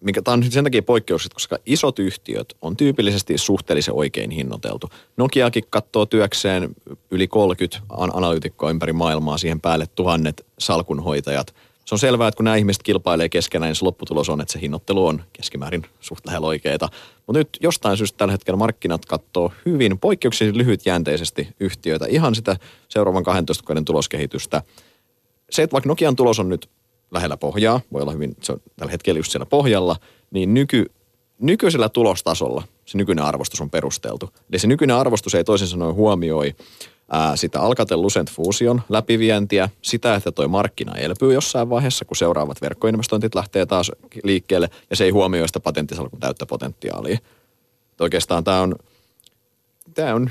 [0.00, 4.88] mikä tämä on sen takia poikkeukset, koska isot yhtiöt on tyypillisesti suhteellisen oikein hinnoiteltu.
[5.16, 6.74] Nokiakin katsoo työkseen
[7.10, 11.54] yli 30 analyytikkoa ympäri maailmaa, siihen päälle tuhannet salkunhoitajat.
[11.84, 14.60] Se on selvää, että kun nämä ihmiset kilpailee keskenään, niin se lopputulos on, että se
[14.60, 16.88] hinnoittelu on keskimäärin suht lähellä oikeita.
[17.26, 22.56] Mutta nyt jostain syystä tällä hetkellä markkinat katsoo hyvin poikkeuksellisesti lyhytjänteisesti yhtiöitä, ihan sitä
[22.88, 24.62] seuraavan 12 vuoden tuloskehitystä–
[25.50, 26.68] se, että vaikka Nokian tulos on nyt
[27.10, 29.96] lähellä pohjaa, voi olla hyvin, se on tällä hetkellä just siellä pohjalla,
[30.30, 30.90] niin nyky,
[31.40, 34.30] nykyisellä tulostasolla se nykyinen arvostus on perusteltu.
[34.50, 36.54] Eli se nykyinen arvostus ei toisin sanoen huomioi
[37.12, 42.62] ää, sitä Alcatel Lucent Fusion läpivientiä, sitä, että toi markkina elpyy jossain vaiheessa, kun seuraavat
[42.62, 43.92] verkkoinvestointit lähtee taas
[44.22, 47.18] liikkeelle, ja se ei huomioi sitä patenttisalkun täyttä potentiaalia.
[48.00, 48.74] oikeastaan tämä on,
[49.94, 50.30] tämä on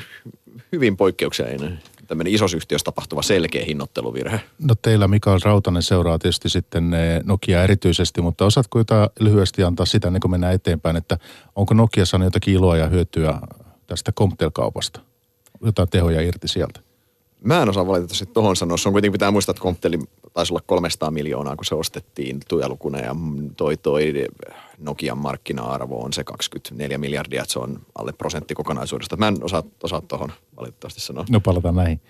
[0.71, 4.41] hyvin poikkeuksellinen tämmöinen isossa yhtiössä tapahtuva selkeä hinnoitteluvirhe.
[4.59, 9.85] No teillä Mikael Rautanen seuraa tietysti sitten eh, Nokia erityisesti, mutta osaatko jotain lyhyesti antaa
[9.85, 11.17] sitä, niin kun mennään eteenpäin, että
[11.55, 13.39] onko Nokia saanut jotakin iloa ja hyötyä
[13.87, 14.99] tästä Comptel-kaupasta?
[15.65, 16.84] Jotain tehoja irti sieltä?
[17.45, 18.77] Mä en osaa valitettavasti tuohon sanoa.
[18.77, 19.99] Se on kuitenkin pitää muistaa, että Compteli
[20.33, 23.15] taisi olla 300 miljoonaa, kun se ostettiin tujalukuna ja
[23.57, 24.13] toi, toi
[24.77, 29.17] Nokian markkina-arvo on se 24 miljardia, että se on alle prosentti kokonaisuudesta.
[29.17, 31.25] Mä en osaa, osaa tuohon valitettavasti sanoa.
[31.29, 32.01] No palataan näihin.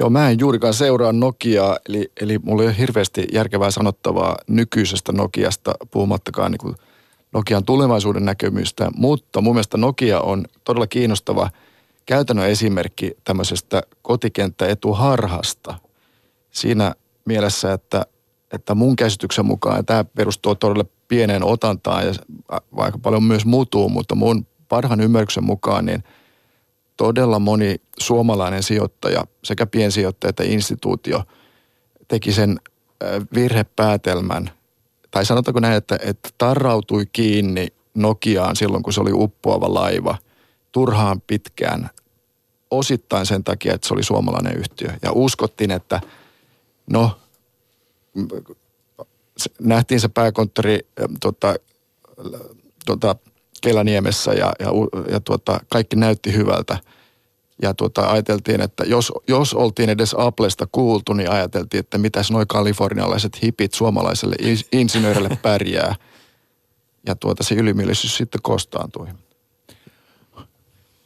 [0.00, 5.12] Joo, mä en juurikaan seuraa Nokiaa, eli, eli mulla ei ole hirveästi järkevää sanottavaa nykyisestä
[5.12, 6.74] Nokiasta, puhumattakaan niin kuin
[7.32, 11.50] Nokian tulevaisuuden näkemystä, mutta mun mielestä Nokia on todella kiinnostava
[12.06, 15.74] käytännön esimerkki tämmöisestä kotikenttäetuharhasta.
[16.50, 16.94] Siinä
[17.24, 18.06] mielessä, että,
[18.52, 22.12] että mun käsityksen mukaan, ja tämä perustuu todella pieneen otantaan ja
[22.76, 26.04] vaikka paljon myös mutuu, mutta mun parhaan ymmärryksen mukaan, niin
[26.96, 31.22] todella moni suomalainen sijoittaja, sekä piensijoittaja että instituutio,
[32.08, 32.60] teki sen
[33.34, 34.50] virhepäätelmän,
[35.10, 40.16] tai sanotaanko näin, että, että tarrautui kiinni Nokiaan silloin, kun se oli uppoava laiva,
[40.72, 41.90] turhaan pitkään,
[42.70, 44.88] osittain sen takia, että se oli suomalainen yhtiö.
[45.02, 46.00] Ja uskottiin, että
[46.90, 47.18] no,
[49.60, 50.78] nähtiin se pääkonttori
[51.20, 51.54] tota,
[52.86, 53.16] tota,
[53.62, 54.68] Kelaniemessä ja, ja,
[55.10, 56.78] ja tuota, kaikki näytti hyvältä.
[57.62, 62.44] Ja tuota, ajateltiin, että jos, jos oltiin edes Applesta kuultu, niin ajateltiin, että mitäs noi
[62.48, 64.36] kalifornialaiset hipit suomalaiselle
[64.72, 65.94] insinöörille pärjää.
[67.06, 69.08] Ja tuota, se ylimielisyys sitten kostaantui.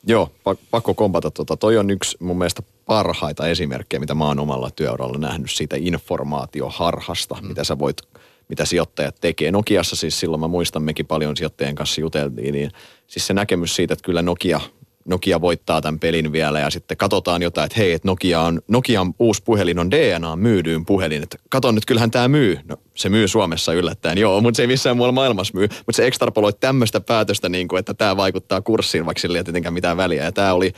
[0.07, 0.31] Joo,
[0.71, 1.31] pakko kompata.
[1.31, 1.57] Tota.
[1.57, 7.35] Toi on yksi mun mielestä parhaita esimerkkejä, mitä mä oon omalla työuralla nähnyt siitä informaatioharhasta,
[7.35, 7.49] mm.
[7.49, 7.97] mitä sä voit
[8.49, 9.53] mitä sijoittajat tekee.
[9.53, 12.71] Nokiassa siis silloin mä muistan, mekin paljon sijoittajien kanssa juteltiin, niin
[13.07, 14.61] siis se näkemys siitä, että kyllä Nokia,
[15.07, 19.15] Nokia voittaa tämän pelin vielä ja sitten katsotaan jotain, että hei, että Nokia on, Nokian
[19.19, 22.59] uusi puhelin on DNA myydyin puhelin, että kato nyt, kyllähän tämä myy.
[22.69, 25.69] No se myy Suomessa yllättäen, joo, mutta se ei missään muualla maailmassa myy.
[25.69, 29.75] Mutta se ekstrapoloi tämmöistä päätöstä, niin kuin, että tämä vaikuttaa kurssiin, vaikka sillä ei tietenkään
[29.75, 30.25] mitään väliä.
[30.25, 30.73] Ja tämä oli,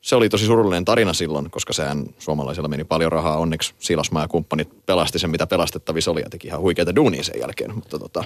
[0.00, 3.36] se oli tosi surullinen tarina silloin, koska sehän suomalaisilla meni paljon rahaa.
[3.38, 7.40] Onneksi Silasmaa ja kumppanit pelasti sen, mitä pelastettavissa oli ja teki ihan huikeita duunia sen
[7.40, 7.74] jälkeen.
[7.74, 8.24] Mutta tota...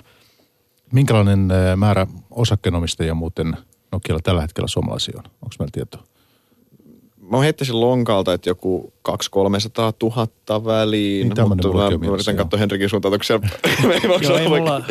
[0.93, 3.57] Minkälainen määrä osakkeenomistajia muuten
[3.97, 5.25] Nokialla tällä hetkellä suomalaisia on?
[5.25, 6.03] Onko meillä tietoa?
[7.31, 9.13] Mä heittäisin lonkalta, että joku 200-300
[10.03, 11.29] 000 väliin.
[11.29, 11.69] Niin, mutta
[11.99, 13.49] mä yritän katsoa Henrikin suuntaan, onko siellä...
[14.23, 14.83] Joo, ei mulla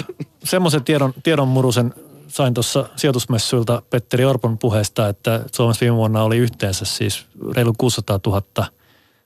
[0.43, 1.93] semmoisen tiedon, tiedon murusen
[2.27, 7.25] sain tuossa sijoitusmessuilta Petteri Orpon puheesta, että Suomessa viime vuonna oli yhteensä siis
[7.55, 8.41] reilu 600 000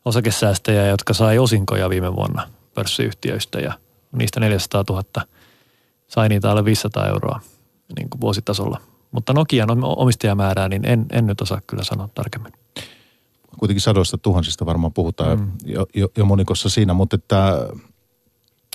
[0.05, 3.73] osakesäästäjää, jotka sai osinkoja viime vuonna pörssiyhtiöistä ja
[4.11, 5.03] niistä 400 000
[6.07, 7.39] sai niitä alle 500 euroa
[7.97, 8.81] niin kuin vuositasolla.
[9.11, 12.53] Mutta Nokian omistajamäärää, niin en, en nyt osaa kyllä sanoa tarkemmin.
[13.59, 15.51] Kuitenkin sadoista tuhansista varmaan puhutaan mm.
[15.65, 17.67] jo, jo, jo monikossa siinä, mutta että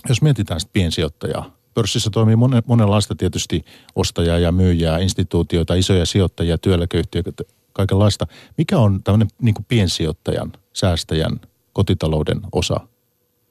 [0.09, 3.65] jos mietitään sitä piensijoittajaa, pörssissä toimii monenlaista tietysti
[3.95, 7.31] ostajaa ja myyjää, instituutioita, isoja sijoittajia, työeläkeyhtiöitä,
[7.73, 8.27] kaikenlaista.
[8.57, 11.39] Mikä on tämmöinen niin piensijoittajan, säästäjän,
[11.73, 12.79] kotitalouden osa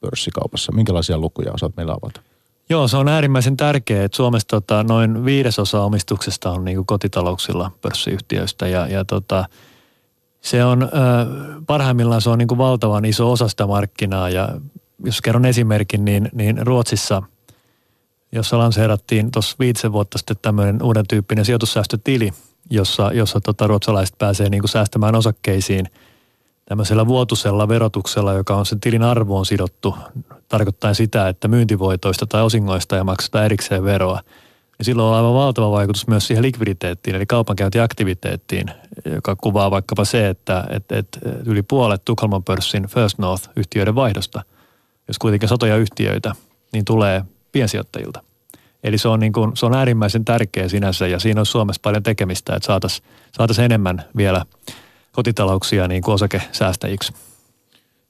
[0.00, 0.72] pörssikaupassa?
[0.72, 2.33] Minkälaisia lukuja osaat meillä avata?
[2.68, 8.68] Joo, se on äärimmäisen tärkeää, että Suomessa tota, noin viidesosa omistuksesta on niin kotitalouksilla pörssiyhtiöistä
[8.68, 9.44] ja, ja tota,
[10.40, 10.90] se on, äh,
[11.66, 14.48] parhaimmillaan se on niin valtavan iso osa sitä markkinaa ja
[15.04, 17.22] jos kerron esimerkin, niin, niin Ruotsissa–
[18.34, 22.30] jossa lanseerattiin tuossa viitisen vuotta sitten tämmöinen uuden tyyppinen sijoitussäästötili,
[22.70, 25.86] jossa, jossa tota, ruotsalaiset pääsee niin säästämään osakkeisiin
[26.64, 29.94] tämmöisellä vuotusella verotuksella, joka on sen tilin arvoon sidottu,
[30.48, 34.20] tarkoittaa sitä, että myyntivoitoista tai osingoista ei makseta erikseen veroa.
[34.78, 38.70] Ja silloin on aivan valtava vaikutus myös siihen likviditeettiin, eli kaupankäyntiaktiviteettiin,
[39.14, 44.42] joka kuvaa vaikkapa se, että, että, että yli puolet Tukholman pörssin First North-yhtiöiden vaihdosta,
[45.08, 46.34] jos kuitenkin satoja yhtiöitä,
[46.72, 48.22] niin tulee piensijoittajilta.
[48.84, 52.02] Eli se on, niin kuin, se on äärimmäisen tärkeä sinänsä ja siinä on Suomessa paljon
[52.02, 54.44] tekemistä, että saataisiin saatais enemmän vielä
[55.14, 57.12] kotitalouksia niin kuin osakesäästäjiksi.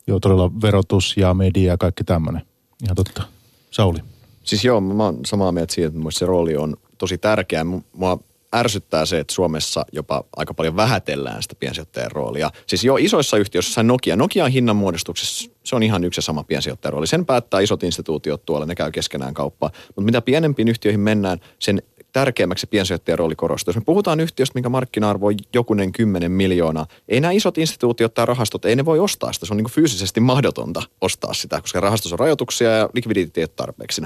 [0.07, 2.43] Joo, todella verotus ja media ja kaikki tämmöinen.
[2.85, 3.23] Ihan totta.
[3.71, 3.99] Sauli.
[4.45, 7.65] Siis joo, mä oon samaa mieltä siitä, että se rooli on tosi tärkeä.
[7.93, 8.19] Mua
[8.55, 12.51] ärsyttää se, että Suomessa jopa aika paljon vähätellään sitä piensijoittajan roolia.
[12.67, 17.07] Siis jo isoissa yhtiöissä Nokia, Nokian hinnanmuodostuksessa se on ihan yksi ja sama piensijoittajan rooli.
[17.07, 19.71] Sen päättää isot instituutiot tuolla, ne käy keskenään kauppaa.
[19.87, 21.83] Mutta mitä pienempiin yhtiöihin mennään, sen
[22.15, 23.71] tärkeämmäksi piensijoittajan rooli korostuu.
[23.71, 28.27] Jos me puhutaan yhtiöstä, minkä markkina-arvo on jokunen kymmenen miljoonaa, ei nämä isot instituutiot tai
[28.27, 29.47] rahastot, ei ne voi ostaa sitä.
[29.47, 34.03] Se on niin fyysisesti mahdotonta ostaa sitä, koska rahastossa on rajoituksia ja likviditeetti tarpeeksi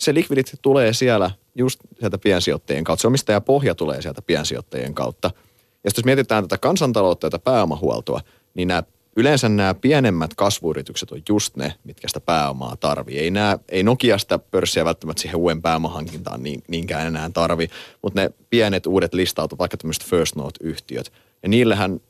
[0.00, 3.00] se likvidit tulee siellä just sieltä piensijoittajien kautta.
[3.00, 5.30] Se omistajapohja tulee sieltä piensijoittajien kautta.
[5.84, 8.20] Ja jos mietitään tätä kansantaloutta ja pääomahuoltoa,
[8.54, 8.82] niin nämä,
[9.16, 13.18] yleensä nämä pienemmät kasvuyritykset on just ne, mitkä sitä pääomaa tarvii.
[13.18, 17.68] Ei, nämä, ei Nokiasta pörssiä välttämättä siihen uuden pääomahankintaan niin, niinkään enää tarvi,
[18.02, 22.00] mutta ne pienet uudet listautut, vaikka tämmöiset First Note-yhtiöt, ja niillähän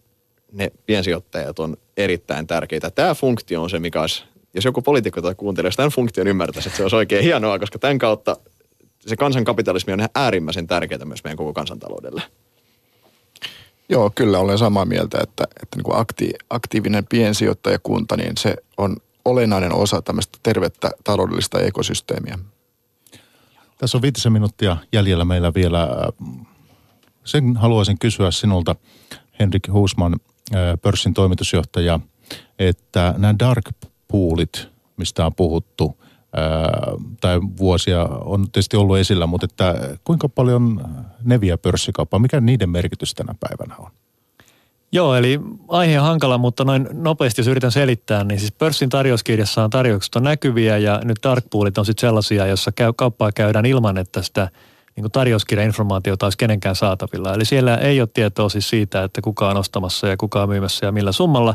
[0.52, 2.90] ne piensijoittajat on erittäin tärkeitä.
[2.90, 4.24] Tämä funktio on se, mikä olisi
[4.54, 7.78] jos joku poliitikko tai kuuntelee, jos tämän funktion ymmärtäisi, että se olisi oikein hienoa, koska
[7.78, 8.36] tämän kautta
[9.06, 12.22] se kansankapitalismi on äärimmäisen tärkeää myös meidän koko kansantaloudelle.
[13.90, 18.96] Joo, kyllä olen samaa mieltä, että, että niin kuin akti, aktiivinen piensijoittajakunta, niin se on
[19.24, 22.38] olennainen osa tämmöistä tervettä taloudellista ekosysteemiä.
[23.78, 25.88] Tässä on viitisen minuuttia jäljellä meillä vielä.
[27.24, 28.76] Sen haluaisin kysyä sinulta,
[29.40, 30.16] Henrik Huusman,
[30.82, 32.00] pörssin toimitusjohtaja,
[32.58, 33.64] että nämä dark
[34.08, 35.99] poolit, mistä on puhuttu,
[37.20, 39.74] tai vuosia on tietysti ollut esillä, mutta että
[40.04, 40.84] kuinka paljon
[41.24, 43.90] ne vie pörssikauppaa, mikä niiden merkitys tänä päivänä on?
[44.92, 49.64] Joo, eli aihe on hankala, mutta noin nopeasti jos yritän selittää, niin siis pörssin tarjouskirjassa
[49.64, 53.66] on tarjoukset on näkyviä ja nyt dark poolit on sitten sellaisia, jossa käy, kauppaa käydään
[53.66, 54.48] ilman, että sitä
[54.96, 57.34] niin kuin tarjouskirjainformaatiota olisi kenenkään saatavilla.
[57.34, 60.86] Eli siellä ei ole tietoa siis siitä, että kuka on ostamassa ja kuka on myymässä
[60.86, 61.54] ja millä summalla.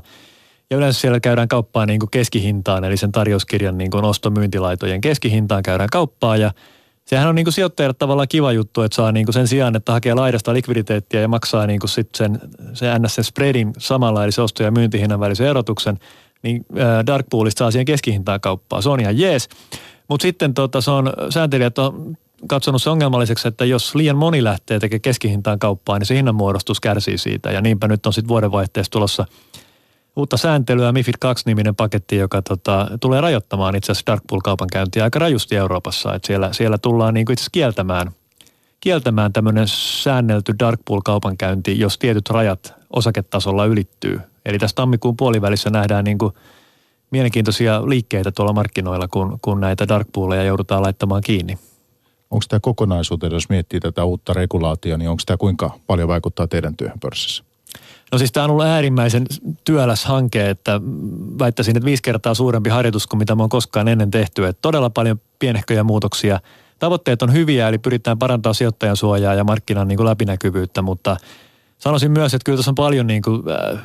[0.69, 5.63] Ja yleensä siellä käydään kauppaa niin kuin keskihintaan, eli sen tarjouskirjan niin kuin ostomyyntilaitojen keskihintaan
[5.63, 6.51] käydään kauppaa ja
[7.05, 9.91] Sehän on niin kuin sijoittajalle tavallaan kiva juttu, että saa niin kuin sen sijaan, että
[9.91, 12.39] hakee laidasta likviditeettiä ja maksaa niin kuin sit sen,
[12.73, 15.99] se NS sen spreadin samalla, eli se osto- ja myyntihinnan välisen erotuksen,
[16.43, 16.65] niin
[17.07, 18.81] Dark Poolista saa siihen keskihintaan kauppaa.
[18.81, 19.49] Se on ihan jees.
[20.07, 24.79] Mutta sitten tota, se on, sääntelijät on katsonut se ongelmalliseksi, että jos liian moni lähtee
[24.79, 27.51] tekemään keskihintaan kauppaa, niin se hinnanmuodostus kärsii siitä.
[27.51, 29.25] Ja niinpä nyt on sitten vuodenvaihteessa tulossa
[30.15, 35.19] uutta sääntelyä, MIFID 2-niminen paketti, joka tota, tulee rajoittamaan itse asiassa Dark Pool-kaupan käyntiä aika
[35.19, 36.13] rajusti Euroopassa.
[36.13, 38.11] Et siellä, siellä tullaan niin itse kieltämään,
[38.79, 44.19] kieltämään tämmöinen säännelty Dark Pool-kaupankäynti, jos tietyt rajat osaketasolla ylittyy.
[44.45, 46.33] Eli tässä tammikuun puolivälissä nähdään niin kuin
[47.11, 51.59] mielenkiintoisia liikkeitä tuolla markkinoilla, kun, kun näitä Dark Pooleja joudutaan laittamaan kiinni.
[52.31, 56.77] Onko tämä kokonaisuutena, jos miettii tätä uutta regulaatiota, niin onko tämä kuinka paljon vaikuttaa teidän
[56.77, 57.43] työhön pörssissä?
[58.15, 59.25] No siis tämä on ollut äärimmäisen
[59.63, 60.81] työläs hanke, että
[61.39, 64.45] väittäisin, että viisi kertaa suurempi harjoitus kuin mitä me on koskaan ennen tehty.
[64.45, 66.39] Että todella paljon pienehköjä muutoksia.
[66.79, 71.17] Tavoitteet on hyviä, eli pyritään parantaa sijoittajan suojaa ja markkinan niin kuin läpinäkyvyyttä, mutta
[71.77, 73.81] sanoisin myös, että kyllä tässä on paljon niin kuin, äh,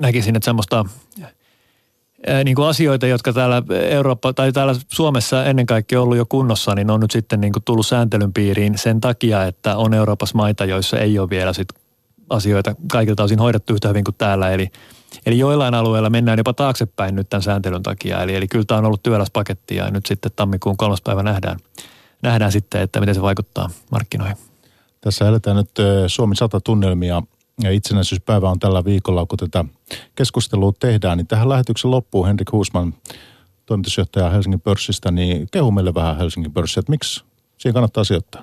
[0.00, 0.84] näkisin, että semmoista
[1.22, 6.74] äh, niin kuin asioita, jotka täällä Eurooppa tai täällä Suomessa ennen kaikkea ollut jo kunnossa,
[6.74, 10.64] niin on nyt sitten niin kuin tullut sääntelyn piiriin sen takia, että on Euroopassa maita,
[10.64, 11.68] joissa ei ole vielä sit
[12.32, 14.50] asioita kaikilta osin hoidettu yhtä hyvin kuin täällä.
[14.50, 14.70] Eli,
[15.26, 18.22] eli joillain alueilla mennään jopa taaksepäin nyt tämän sääntelyn takia.
[18.22, 21.58] Eli, eli kyllä tämä on ollut työläs paketti ja nyt sitten tammikuun kolmas päivä nähdään,
[22.22, 24.36] nähdään sitten, että miten se vaikuttaa markkinoihin.
[25.00, 25.70] Tässä eletään nyt
[26.06, 27.22] Suomi 100 tunnelmia
[27.62, 29.64] ja itsenäisyyspäivä on tällä viikolla, kun tätä
[30.14, 32.94] keskustelua tehdään, niin tähän lähetyksen loppuun Henrik Huusman,
[33.66, 37.24] toimitusjohtaja Helsingin pörssistä, niin kehu meille vähän Helsingin pörssiä, että miksi
[37.58, 38.42] siihen kannattaa sijoittaa?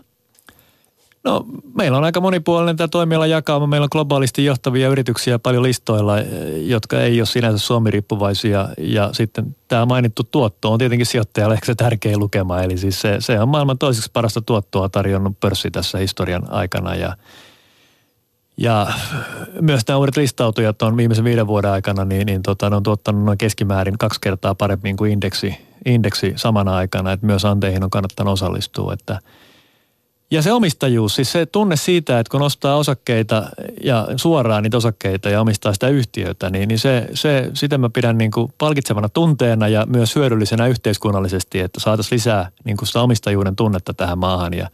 [1.23, 3.67] No meillä on aika monipuolinen tämä toimiala jakauma.
[3.67, 6.19] Meillä on globaalisti johtavia yrityksiä paljon listoilla,
[6.65, 8.69] jotka ei ole sinänsä Suomi-riippuvaisia.
[8.77, 12.61] Ja sitten tämä mainittu tuotto on tietenkin sijoittajalle ehkä se tärkein lukema.
[12.61, 16.95] Eli siis se, se on maailman toiseksi parasta tuottoa tarjonnut pörssi tässä historian aikana.
[16.95, 17.17] Ja,
[18.57, 18.87] ja
[19.61, 23.23] myös nämä uudet listautujat on viimeisen viiden vuoden aikana, niin, niin tota, ne on tuottanut
[23.23, 27.11] noin keskimäärin kaksi kertaa paremmin kuin indeksi, indeksi samana aikana.
[27.11, 29.19] Että myös anteihin on kannattanut osallistua, että–
[30.31, 33.49] ja se omistajuus, siis se tunne siitä, että kun ostaa osakkeita
[33.83, 38.17] ja suoraan niitä osakkeita ja omistaa sitä yhtiötä, niin, niin se, se, sitä mä pidän
[38.17, 43.55] niin kuin palkitsevana tunteena ja myös hyödyllisenä yhteiskunnallisesti, että saataisiin lisää niin kuin sitä omistajuuden
[43.55, 44.53] tunnetta tähän maahan.
[44.53, 44.69] Ja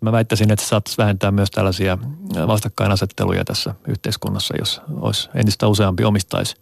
[0.00, 1.98] mä väittäisin, että se saattaisi vähentää myös tällaisia
[2.46, 6.56] vastakkainasetteluja tässä yhteiskunnassa, jos olisi entistä useampi omistaisi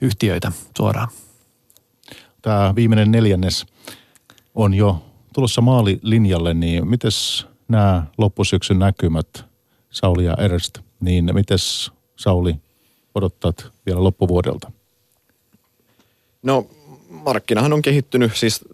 [0.00, 1.08] yhtiöitä suoraan.
[2.42, 3.66] Tämä viimeinen neljännes
[4.54, 5.02] on jo
[5.34, 9.44] tulossa maalilinjalle, niin mites nämä loppusyksyn näkymät
[9.90, 12.56] Sauli ja Ernst, niin mites Sauli
[13.14, 14.72] odottat vielä loppuvuodelta?
[16.42, 16.66] No
[17.08, 18.64] markkinahan on kehittynyt, siis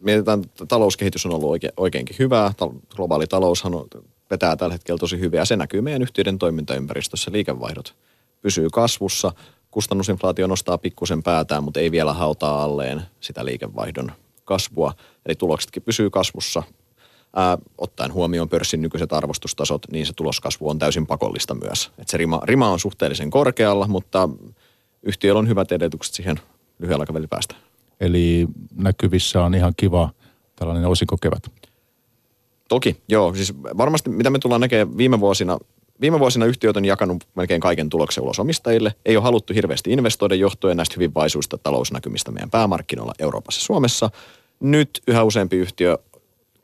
[0.00, 2.52] mietitään, että talouskehitys on ollut oike, oikeinkin hyvää.
[2.96, 3.86] Globaali taloushan on,
[4.30, 5.44] vetää tällä hetkellä tosi hyvää.
[5.44, 7.32] Se näkyy meidän yhtiöiden toimintaympäristössä.
[7.32, 7.94] Liikevaihdot
[8.42, 9.32] pysyy kasvussa.
[9.70, 14.12] Kustannusinflaatio nostaa pikkusen päätään, mutta ei vielä hautaa alleen sitä liikevaihdon
[14.44, 14.94] kasvua.
[15.26, 16.62] Eli tuloksetkin pysyy kasvussa
[17.36, 21.90] ää, ottaen huomioon pörssin nykyiset arvostustasot, niin se tuloskasvu on täysin pakollista myös.
[21.98, 24.28] Et se rima, rima on suhteellisen korkealla, mutta
[25.02, 26.40] yhtiöllä on hyvät edellytykset siihen
[26.78, 27.54] lyhyellä aikavälillä päästä.
[28.00, 30.10] Eli näkyvissä on ihan kiva
[30.56, 31.42] tällainen osikokevät.
[32.68, 33.34] Toki, joo.
[33.34, 35.58] Siis varmasti mitä me tullaan näkemään viime vuosina,
[36.00, 38.94] viime vuosina yhtiöt on jakanut melkein kaiken tuloksen ulos omistajille.
[39.04, 44.10] Ei ole haluttu hirveästi investoida johtuen näistä hyvin vaisuista talousnäkymistä meidän päämarkkinoilla Euroopassa ja Suomessa.
[44.60, 45.98] Nyt yhä useampi yhtiö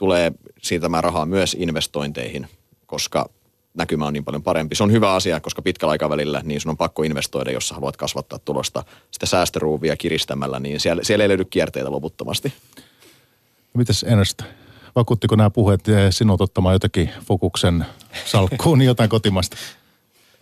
[0.02, 0.32] tulee
[0.62, 2.48] siirtämään rahaa myös investointeihin,
[2.86, 3.28] koska
[3.74, 4.74] näkymä on niin paljon parempi.
[4.74, 7.96] Se on hyvä asia, koska pitkällä aikavälillä niin sun on pakko investoida, jos sä haluat
[7.96, 12.52] kasvattaa tulosta sitä säästöruuvia kiristämällä, niin siellä, siellä ei löydy kierteitä loputtomasti.
[13.74, 14.42] No mites Ernst,
[14.96, 15.80] vakuuttiko nämä puheet
[16.10, 17.86] sinut ottamaan jotakin fokuksen
[18.24, 19.56] salkkuun, jotain kotimasta?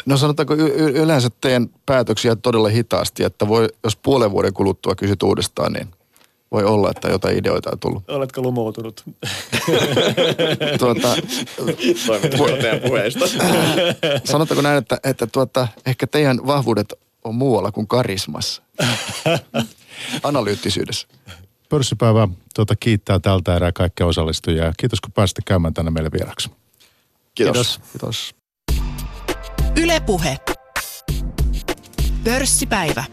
[0.06, 5.22] No sanotaanko y- yleensä teen päätöksiä todella hitaasti, että voi, jos puolen vuoden kuluttua kysyt
[5.22, 5.88] uudestaan, niin
[6.52, 8.10] voi olla, että jotain ideoita on tullut.
[8.10, 9.04] Oletko lumoutunut?
[10.78, 11.16] tuota,
[12.88, 13.26] puheista.
[14.24, 16.94] Sanotaanko näin, että, että tuota, ehkä teidän vahvuudet
[17.24, 18.62] on muualla kuin karismassa.
[20.22, 21.08] Analyyttisyydessä.
[21.68, 24.72] Pörssipäivä tuota, kiittää tältä erää kaikkia osallistujia.
[24.76, 26.50] Kiitos kun pääsitte käymään tänne meille vieraksi.
[27.34, 27.80] Kiitos.
[27.80, 27.80] Kiitos.
[27.92, 28.34] Kiitos.
[29.76, 30.36] Ylepuhe.
[32.24, 33.04] Pörssipäivä.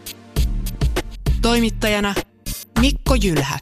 [1.42, 2.14] Toimittajana
[2.80, 3.58] Mikko Jylhä.